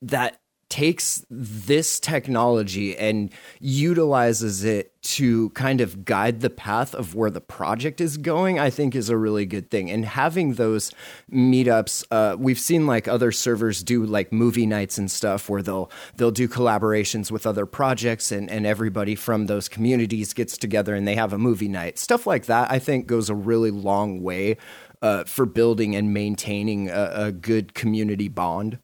[0.03, 0.41] that
[0.75, 7.41] takes this technology and utilizes it to kind of guide the path of where the
[7.41, 9.89] project is going, I think is a really good thing.
[9.89, 10.91] And having those
[11.33, 15.93] meetups, uh, we've seen like other servers do like movie nights and stuff where they'll
[16.17, 21.07] they'll do collaborations with other projects and, and everybody from those communities gets together and
[21.07, 22.01] they have a movie night.
[22.01, 24.57] Stuff like that I think goes a really long way
[25.03, 28.81] uh, for building and maintaining a, a good community bond.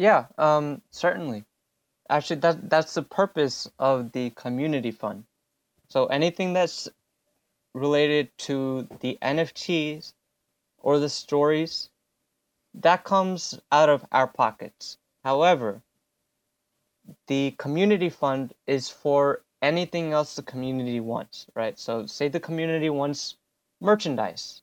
[0.00, 1.44] Yeah, um, certainly.
[2.08, 5.24] Actually, that that's the purpose of the community fund.
[5.88, 6.88] So anything that's
[7.74, 10.14] related to the NFTs
[10.78, 11.90] or the stories,
[12.72, 14.96] that comes out of our pockets.
[15.22, 15.82] However,
[17.26, 21.78] the community fund is for anything else the community wants, right?
[21.78, 23.36] So say the community wants
[23.82, 24.62] merchandise.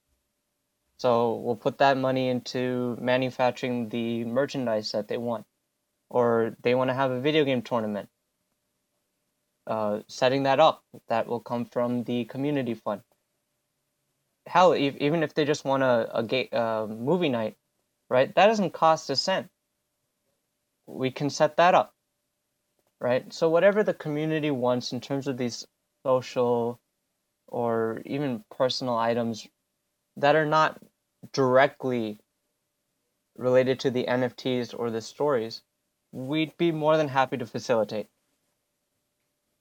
[0.98, 5.45] So we'll put that money into manufacturing the merchandise that they want.
[6.10, 8.10] Or they want to have a video game tournament.
[9.68, 13.02] Uh, setting that up, that will come from the community fund.
[14.48, 17.58] Hell, even if they just want a, a ga- uh, movie night,
[18.10, 18.34] right?
[18.36, 19.50] That doesn't cost a cent.
[20.88, 21.93] we can set that up.
[23.00, 23.32] Right?
[23.34, 25.68] So whatever the community wants in terms of these
[26.06, 26.80] social
[27.48, 29.48] or even personal items
[30.18, 30.82] that are not
[31.34, 32.20] directly
[33.36, 35.61] related to the NFTs or the stories,
[36.11, 38.07] we'd be more than happy to facilitate.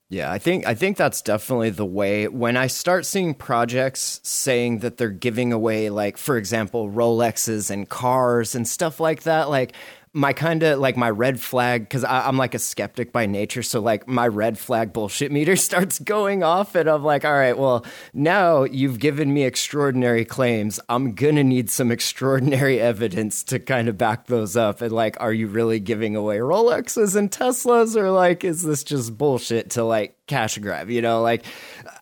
[0.09, 2.29] Yeah, I think I think that's definitely the way.
[2.29, 7.89] When I start seeing projects saying that they're giving away like for example Rolexes and
[7.89, 9.73] cars and stuff like that, like
[10.17, 13.61] my kind of like my red flag because I'm like a skeptic by nature.
[13.61, 17.57] So like my red flag bullshit meter starts going off, and I'm like, all right,
[17.57, 20.79] well now you've given me extraordinary claims.
[20.89, 24.81] I'm gonna need some extraordinary evidence to kind of back those up.
[24.81, 29.17] And like, are you really giving away Rolexes and Teslas, or like is this just
[29.17, 30.89] bullshit to like cash grab?
[30.89, 31.45] You know, like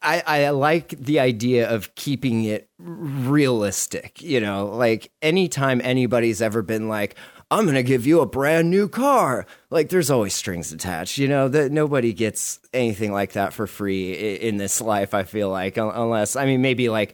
[0.01, 4.22] I I like the idea of keeping it realistic.
[4.22, 7.18] You know, like anytime anybody's ever been like
[7.51, 9.45] I'm going to give you a brand new car.
[9.69, 14.13] Like there's always strings attached, you know, that nobody gets anything like that for free
[14.13, 17.13] in this life, I feel like, unless I mean maybe like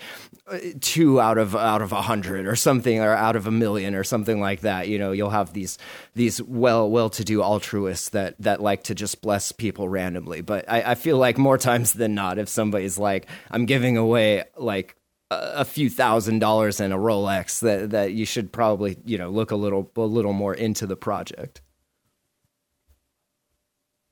[0.52, 3.96] uh, two out of out of a hundred or something or out of a million
[3.96, 5.78] or something like that you know you'll have these
[6.16, 10.70] these well well to do altruists that that like to just bless people randomly but
[10.70, 14.98] I, I feel like more times than not if somebody's like i'm giving away like
[15.32, 19.52] a few thousand dollars in a Rolex that that you should probably you know look
[19.52, 21.62] a little a little more into the project.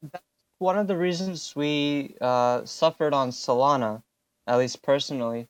[0.01, 0.23] That's
[0.59, 4.01] one of the reasons we uh, suffered on Solana,
[4.47, 5.49] at least personally,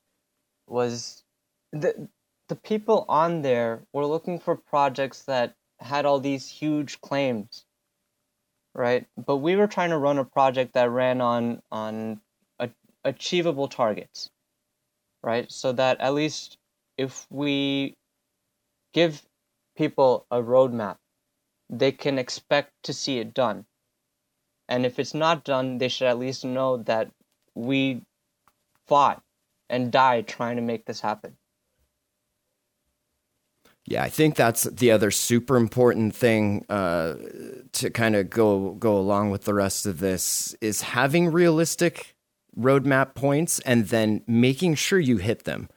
[0.67, 1.23] was
[1.71, 2.09] the
[2.47, 7.63] the people on there were looking for projects that had all these huge claims,
[8.73, 9.05] right?
[9.23, 12.21] But we were trying to run a project that ran on on
[12.59, 12.71] a,
[13.03, 14.31] achievable targets
[15.23, 15.51] right?
[15.51, 16.57] So that at least
[16.97, 17.95] if we
[18.93, 19.21] give
[19.77, 20.97] people a roadmap,
[21.69, 23.65] they can expect to see it done.
[24.67, 27.09] And if it's not done, they should at least know that
[27.55, 28.01] we
[28.87, 29.21] fought
[29.69, 31.37] and died trying to make this happen.
[33.85, 37.15] Yeah, I think that's the other super important thing uh,
[37.73, 42.15] to kind of go go along with the rest of this is having realistic
[42.57, 45.69] roadmap points and then making sure you hit them.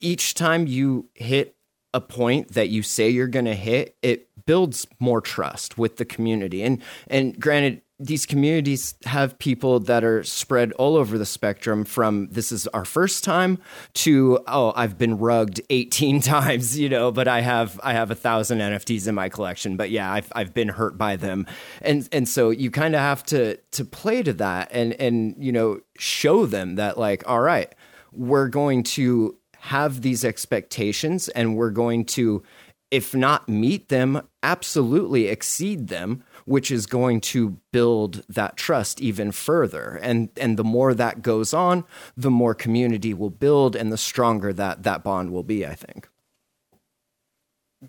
[0.00, 1.56] Each time you hit
[1.94, 6.06] a point that you say you're going to hit, it builds more trust with the
[6.06, 6.62] community.
[6.62, 12.28] And and granted, these communities have people that are spread all over the spectrum from
[12.30, 13.58] this is our first time
[13.92, 18.14] to oh I've been rugged 18 times you know but I have I have a
[18.14, 21.46] thousand NFTs in my collection but yeah I've I've been hurt by them
[21.82, 25.52] and and so you kind of have to to play to that and and you
[25.52, 27.74] know show them that like all right
[28.12, 32.42] we're going to have these expectations and we're going to
[32.90, 39.30] if not meet them absolutely exceed them which is going to build that trust even
[39.30, 40.00] further.
[40.02, 41.84] And and the more that goes on,
[42.16, 46.08] the more community will build and the stronger that that bond will be, I think.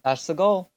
[0.04, 0.70] That's the goal.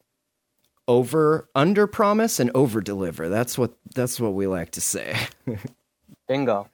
[0.87, 3.29] Over under promise and over deliver.
[3.29, 5.17] That's what that's what we like to say.
[6.29, 6.69] Bingo.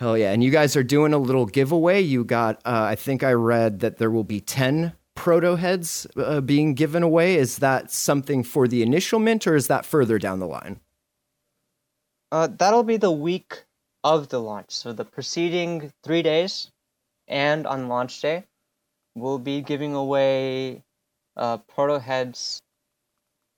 [0.00, 0.32] Hell yeah.
[0.32, 2.00] And you guys are doing a little giveaway.
[2.00, 6.40] You got uh, I think I read that there will be 10 proto heads uh,
[6.40, 7.34] being given away?
[7.34, 10.78] Is that something for the initial mint, or is that further down the line?
[12.30, 13.64] Uh, that'll be the week
[14.04, 14.70] of the launch.
[14.70, 16.70] So the preceding three days,
[17.26, 18.44] and on launch day,
[19.16, 20.84] we'll be giving away
[21.36, 22.60] uh, proto heads.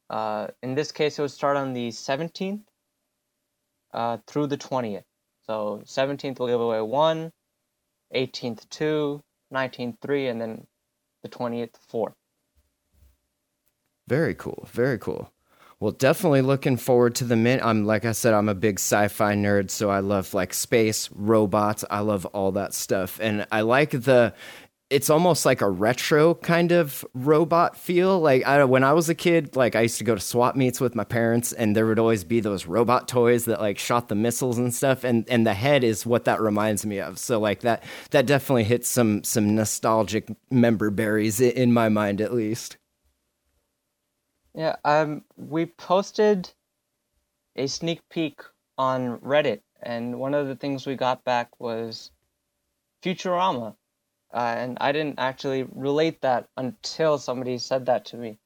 [0.09, 2.63] Uh, in this case, it would start on the 17th
[3.93, 5.05] uh, through the 20th.
[5.47, 7.33] So 17th we'll give away one,
[8.15, 10.67] 18th two, 19th three, and then
[11.29, 12.15] the 20th 4.
[14.07, 14.69] Very cool.
[14.73, 15.33] Very cool.
[15.81, 17.63] Well, definitely looking forward to the mint.
[17.65, 21.85] I'm like I said, I'm a big sci-fi nerd, so I love like space, robots.
[21.89, 24.35] I love all that stuff, and I like the
[24.91, 28.19] it's almost like a retro kind of robot feel.
[28.21, 30.81] Like I, when I was a kid, like I used to go to swap meets
[30.81, 34.15] with my parents, and there would always be those robot toys that like shot the
[34.15, 35.05] missiles and stuff.
[35.05, 37.19] And and the head is what that reminds me of.
[37.19, 42.33] So like that that definitely hits some some nostalgic member berries in my mind at
[42.33, 42.79] least.
[44.55, 46.51] Yeah, um, we posted
[47.57, 48.41] a sneak peek
[48.79, 52.11] on Reddit, and one of the things we got back was
[53.03, 53.75] Futurama
[54.33, 58.39] uh, and I didn't actually relate that until somebody said that to me.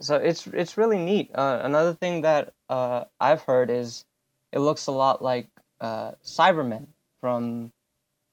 [0.00, 1.30] So it's it's really neat.
[1.34, 4.06] Uh, another thing that uh, I've heard is
[4.52, 5.48] it looks a lot like
[5.80, 6.86] uh, Cybermen
[7.20, 7.72] from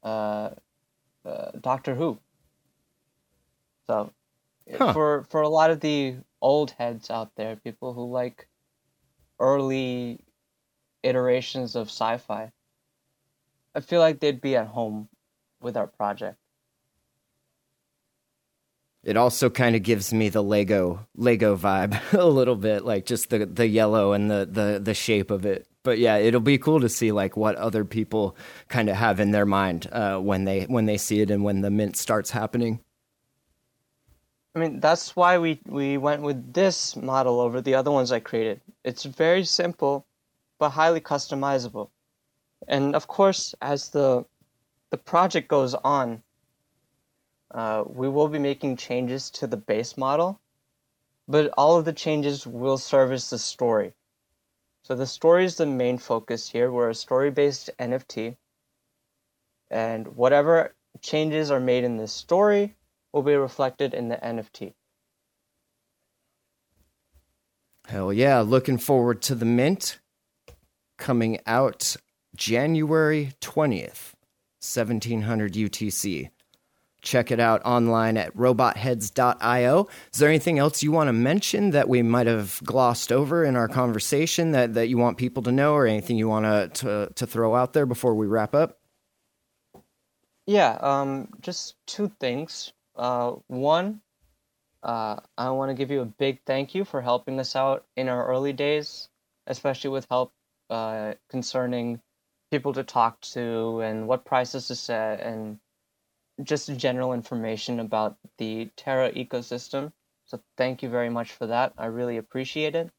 [0.04, 0.52] uh,
[1.26, 2.18] uh, Doctor Who.
[3.88, 4.14] So
[4.78, 4.94] huh.
[4.94, 8.48] for for a lot of the old heads out there, people who like
[9.40, 10.20] early
[11.04, 12.52] iterations of sci-fi,
[13.76, 15.10] I feel like they'd be at home
[15.62, 16.38] with our project.
[19.04, 23.30] It also kind of gives me the Lego Lego vibe a little bit, like just
[23.30, 25.68] the the yellow and the the the shape of it.
[25.84, 28.36] But yeah, it'll be cool to see like what other people
[28.68, 31.62] kind of have in their mind uh, when they when they see it and when
[31.62, 32.82] the mint starts happening.
[34.54, 38.20] I mean, that's why we we went with this model over the other ones I
[38.20, 38.60] created.
[38.84, 40.06] It's very simple,
[40.60, 41.92] but highly customizable.
[42.68, 44.26] And of course, as the
[44.90, 46.24] the project goes on,
[47.52, 50.40] uh, we will be making changes to the base model,
[51.28, 53.94] but all of the changes will service the story.
[54.84, 56.72] So the story is the main focus here.
[56.72, 58.38] We're a story-based NFT,
[59.70, 62.76] and whatever changes are made in this story
[63.12, 64.74] will be reflected in the NFT.
[67.88, 70.00] Hell yeah, looking forward to the mint
[70.98, 71.96] coming out
[72.36, 74.14] January 20th,
[74.76, 76.30] 1700 UTC.
[77.02, 79.88] Check it out online at robotheads.io.
[80.12, 83.56] Is there anything else you want to mention that we might have glossed over in
[83.56, 87.28] our conversation that, that you want people to know or anything you want to, to,
[87.28, 88.80] throw out there before we wrap up?
[90.48, 92.74] Yeah, um, just two things.
[92.96, 94.02] Uh, one,
[94.82, 98.10] uh, I want to give you a big thank you for helping us out in
[98.10, 99.08] our early days,
[99.46, 100.34] especially with help
[100.70, 102.02] uh, concerning
[102.52, 105.60] people to talk to and what prices to set and
[106.44, 109.92] just general information about the Terra ecosystem.
[110.26, 111.74] So thank you very much for that.
[111.78, 112.92] I really appreciate it.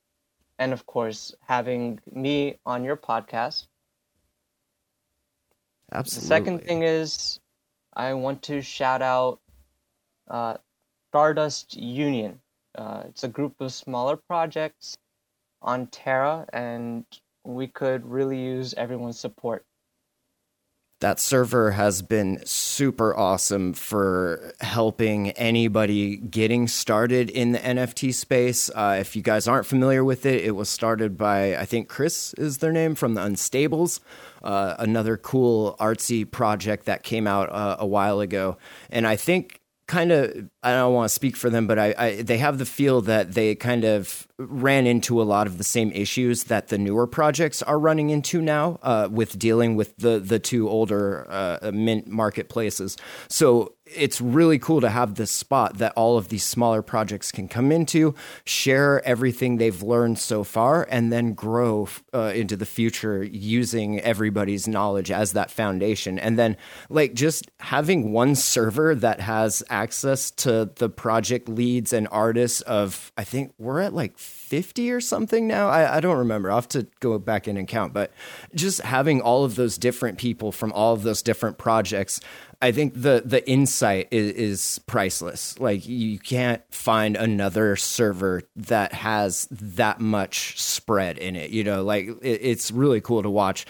[0.58, 3.66] And of course, having me on your podcast.
[5.92, 6.20] Absolutely.
[6.20, 7.38] The second thing is
[7.94, 9.40] I want to shout out
[10.28, 10.56] uh,
[11.10, 12.40] Stardust Union.
[12.74, 14.96] Uh, it's a group of smaller projects
[15.62, 17.04] on Terra, and
[17.54, 19.64] we could really use everyone's support
[21.00, 28.68] that server has been super awesome for helping anybody getting started in the NFT space.
[28.74, 32.34] Uh, if you guys aren't familiar with it, it was started by, I think Chris
[32.34, 34.00] is their name from the Unstables,
[34.42, 38.58] uh, another cool artsy project that came out uh, a while ago.
[38.90, 39.57] And I think
[39.88, 42.66] kind of I don't want to speak for them, but I, I, they have the
[42.66, 46.78] feel that they kind of ran into a lot of the same issues that the
[46.78, 51.72] newer projects are running into now uh, with dealing with the the two older uh,
[51.72, 52.96] mint marketplaces.
[53.28, 57.48] So it's really cool to have this spot that all of these smaller projects can
[57.48, 58.14] come into,
[58.44, 64.68] share everything they've learned so far, and then grow uh, into the future using everybody's
[64.68, 66.18] knowledge as that foundation.
[66.18, 66.56] And then,
[66.88, 73.12] like, just having one server that has access to the project leads and artists of,
[73.16, 75.68] I think we're at like 50 or something now.
[75.68, 76.50] I, I, don't remember.
[76.50, 77.92] I'll have to go back in and count.
[77.92, 78.12] But
[78.54, 82.20] just having all of those different people from all of those different projects
[82.60, 85.56] I think the the insight is, is, priceless.
[85.60, 91.50] Like you can't find another server that has that much spread in it.
[91.50, 93.64] You know, like it, it's really cool to watch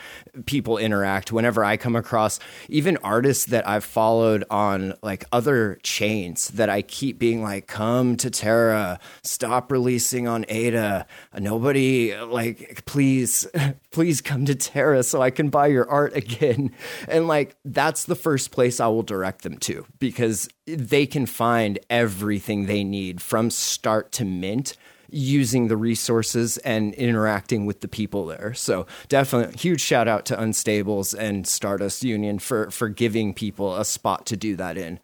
[0.47, 1.31] people interact.
[1.33, 6.81] Whenever I come across even artists that I've followed on like other chains that I
[6.81, 11.07] keep being like, "Come to Terra, stop releasing on ADA.
[11.39, 13.47] Nobody like, please,
[13.91, 16.71] please come to Terra so I can buy your art again."
[17.07, 21.79] And like that's the first place I will direct them to because they can find
[21.91, 24.77] everything they need from start to mint
[25.11, 28.53] using the resources and interacting with the people there.
[28.55, 33.85] So definitely huge shout out to Unstables and Stardust Union for for giving people a
[33.85, 35.01] spot to do that in.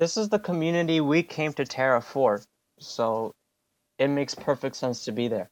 [0.00, 2.42] This is the community we came to Terra for.
[2.80, 3.32] So
[3.98, 5.50] it makes perfect sense to be there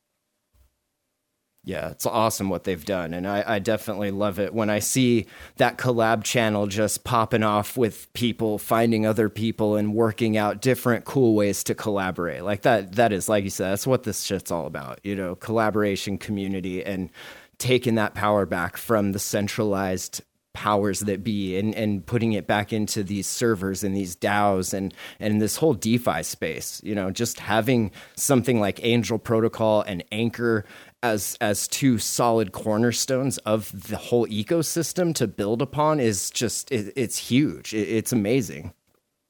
[1.66, 3.12] yeah, it's awesome what they've done.
[3.12, 7.76] And I, I, definitely love it when I see that collab channel just popping off
[7.76, 12.44] with people finding other people and working out different cool ways to collaborate.
[12.44, 15.34] Like that, that is, like you said, that's what this shit's all about, you know,
[15.34, 17.10] collaboration, community, and
[17.58, 20.22] taking that power back from the centralized
[20.56, 24.94] powers that be and, and putting it back into these servers and these DAOs and,
[25.20, 26.80] and this whole DeFi space.
[26.82, 30.64] You know, just having something like Angel Protocol and Anchor
[31.03, 36.92] as as two solid cornerstones of the whole ecosystem to build upon is just it,
[36.97, 37.74] it's huge.
[37.74, 38.72] It, it's amazing.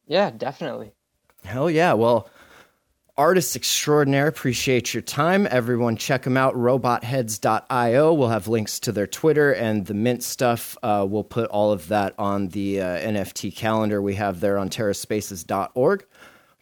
[0.06, 0.92] Yeah, definitely.
[1.44, 1.92] Hell yeah.
[1.92, 2.28] Well,
[3.16, 5.46] artists extraordinaire, appreciate your time.
[5.50, 6.54] Everyone, check them out.
[6.54, 8.12] Robotheads.io.
[8.12, 10.76] We'll have links to their Twitter and the Mint stuff.
[10.82, 14.68] Uh, we'll put all of that on the uh, NFT calendar we have there on
[14.68, 16.06] terraspaces.org.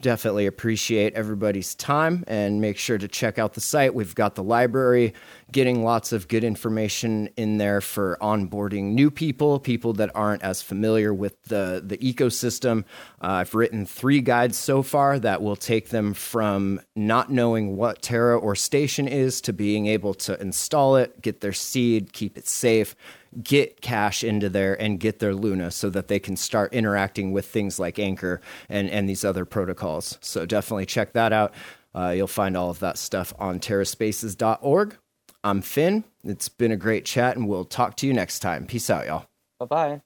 [0.05, 3.95] Definitely appreciate everybody's time and make sure to check out the site.
[3.95, 5.15] We've got the library,
[5.51, 10.61] getting lots of good information in there for onboarding new people, people that aren't as
[10.61, 12.85] familiar with the, the ecosystem.
[13.23, 18.03] Uh, I've written three guides so far that will take them from not knowing what
[18.03, 22.47] Terra or Station is to being able to install it, get their seed, keep it
[22.47, 22.95] safe
[23.43, 27.47] get cash into there and get their Luna so that they can start interacting with
[27.47, 30.19] things like Anchor and, and these other protocols.
[30.21, 31.55] So definitely check that out.
[31.95, 34.97] Uh, you'll find all of that stuff on terraspaces.org.
[35.43, 36.05] I'm Finn.
[36.25, 38.67] It's been a great chat, and we'll talk to you next time.
[38.67, 39.27] Peace out, y'all.
[39.59, 40.03] Bye bye.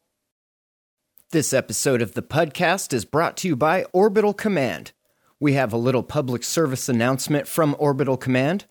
[1.31, 4.93] This episode of the podcast is brought to you by Orbital Command.
[5.39, 8.65] We have a little public service announcement from Orbital Command.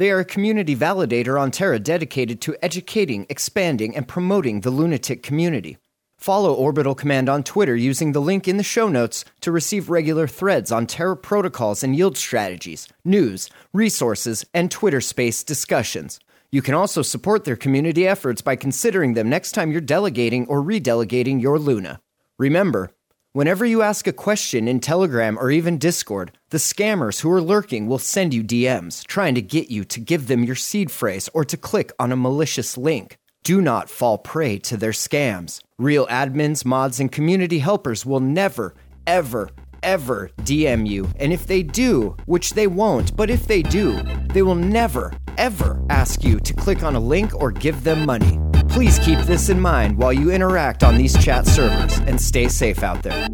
[0.00, 5.22] They are a community validator on Terra dedicated to educating, expanding, and promoting the lunatic
[5.22, 5.76] community.
[6.16, 10.26] Follow Orbital Command on Twitter using the link in the show notes to receive regular
[10.26, 16.18] threads on Terra protocols and yield strategies, news, resources, and Twitter space discussions.
[16.50, 20.62] You can also support their community efforts by considering them next time you're delegating or
[20.62, 22.00] redelegating your Luna.
[22.38, 22.90] Remember,
[23.32, 27.86] Whenever you ask a question in Telegram or even Discord, the scammers who are lurking
[27.86, 31.44] will send you DMs, trying to get you to give them your seed phrase or
[31.44, 33.18] to click on a malicious link.
[33.44, 35.62] Do not fall prey to their scams.
[35.78, 38.74] Real admins, mods, and community helpers will never,
[39.06, 39.50] ever,
[39.84, 41.08] ever DM you.
[41.20, 44.02] And if they do, which they won't, but if they do,
[44.34, 48.40] they will never, ever ask you to click on a link or give them money.
[48.70, 52.82] Please keep this in mind while you interact on these chat servers and stay safe
[52.82, 53.28] out there.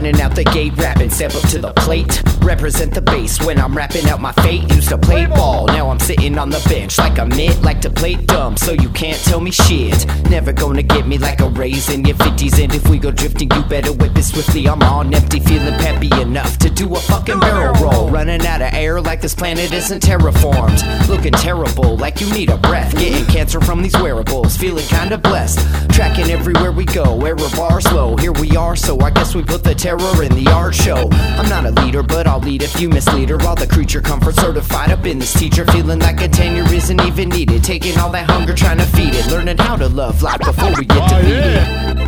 [0.00, 2.22] Running out the gate, rapping, step up to the plate.
[2.42, 4.62] Represent the base when I'm rapping out my fate.
[4.74, 7.60] Used to play ball, now I'm sitting on the bench like a mitt.
[7.60, 10.06] Like to play dumb, so you can't tell me shit.
[10.30, 12.62] Never gonna get me like a raise in your 50s.
[12.62, 14.66] And if we go drifting, you better whip it swiftly.
[14.66, 18.08] I'm on empty, feeling peppy enough to do a fucking barrel roll.
[18.08, 20.80] Running out of air like this planet isn't terraformed.
[21.08, 22.96] Looking terrible, like you need a breath.
[22.96, 25.58] Getting cancer from these wearables, feeling kinda blessed.
[25.92, 28.16] Tracking everywhere we go, error bars low.
[28.16, 31.08] Here we are, so I guess we put the terror in the art show.
[31.10, 33.40] I'm not a leader, but I'll lead if you mislead her.
[33.42, 37.28] All the creature comfort certified up in this teacher, feeling like a tenure isn't even
[37.30, 37.64] needed.
[37.64, 39.26] Taking all that hunger, trying to feed it.
[39.26, 42.00] Learning how to love life before we get oh, defeated.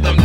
[0.00, 0.19] coming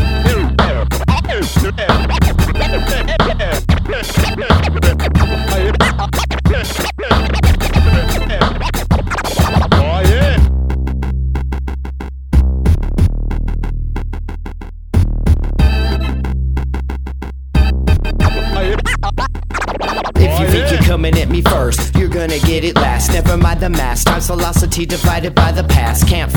[24.76, 26.05] Velocity divided by the past.
[26.05, 26.34] Can't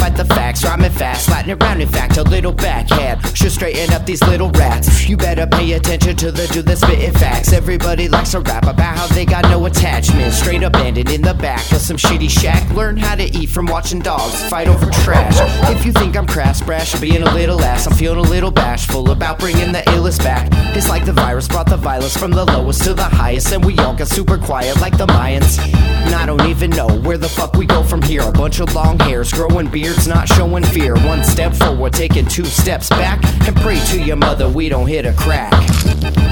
[0.88, 1.28] Rhyming fast.
[1.28, 3.20] Latin around, in fact, a little backhand.
[3.36, 5.08] Should straighten up these little rats.
[5.08, 7.52] You better pay attention to the dude that's spitting facts.
[7.52, 10.32] Everybody likes to rap about how they got no attachment.
[10.32, 12.68] Straight abandoned in the back of some shitty shack.
[12.74, 15.36] Learn how to eat from watching dogs fight over trash.
[15.70, 19.10] If you think I'm crass, brash, being a little ass, I'm feeling a little bashful
[19.10, 20.48] about bringing the illest back.
[20.76, 23.76] It's like the virus brought the violence from the lowest to the highest, and we
[23.78, 25.58] all got super quiet like the Mayans.
[26.06, 28.22] And I don't even know where the fuck we go from here.
[28.22, 30.94] A bunch of long hairs, growing beards, not showing fear.
[31.06, 35.06] One step forward, taking two steps back, and pray to your mother we don't hit
[35.06, 36.27] a crack.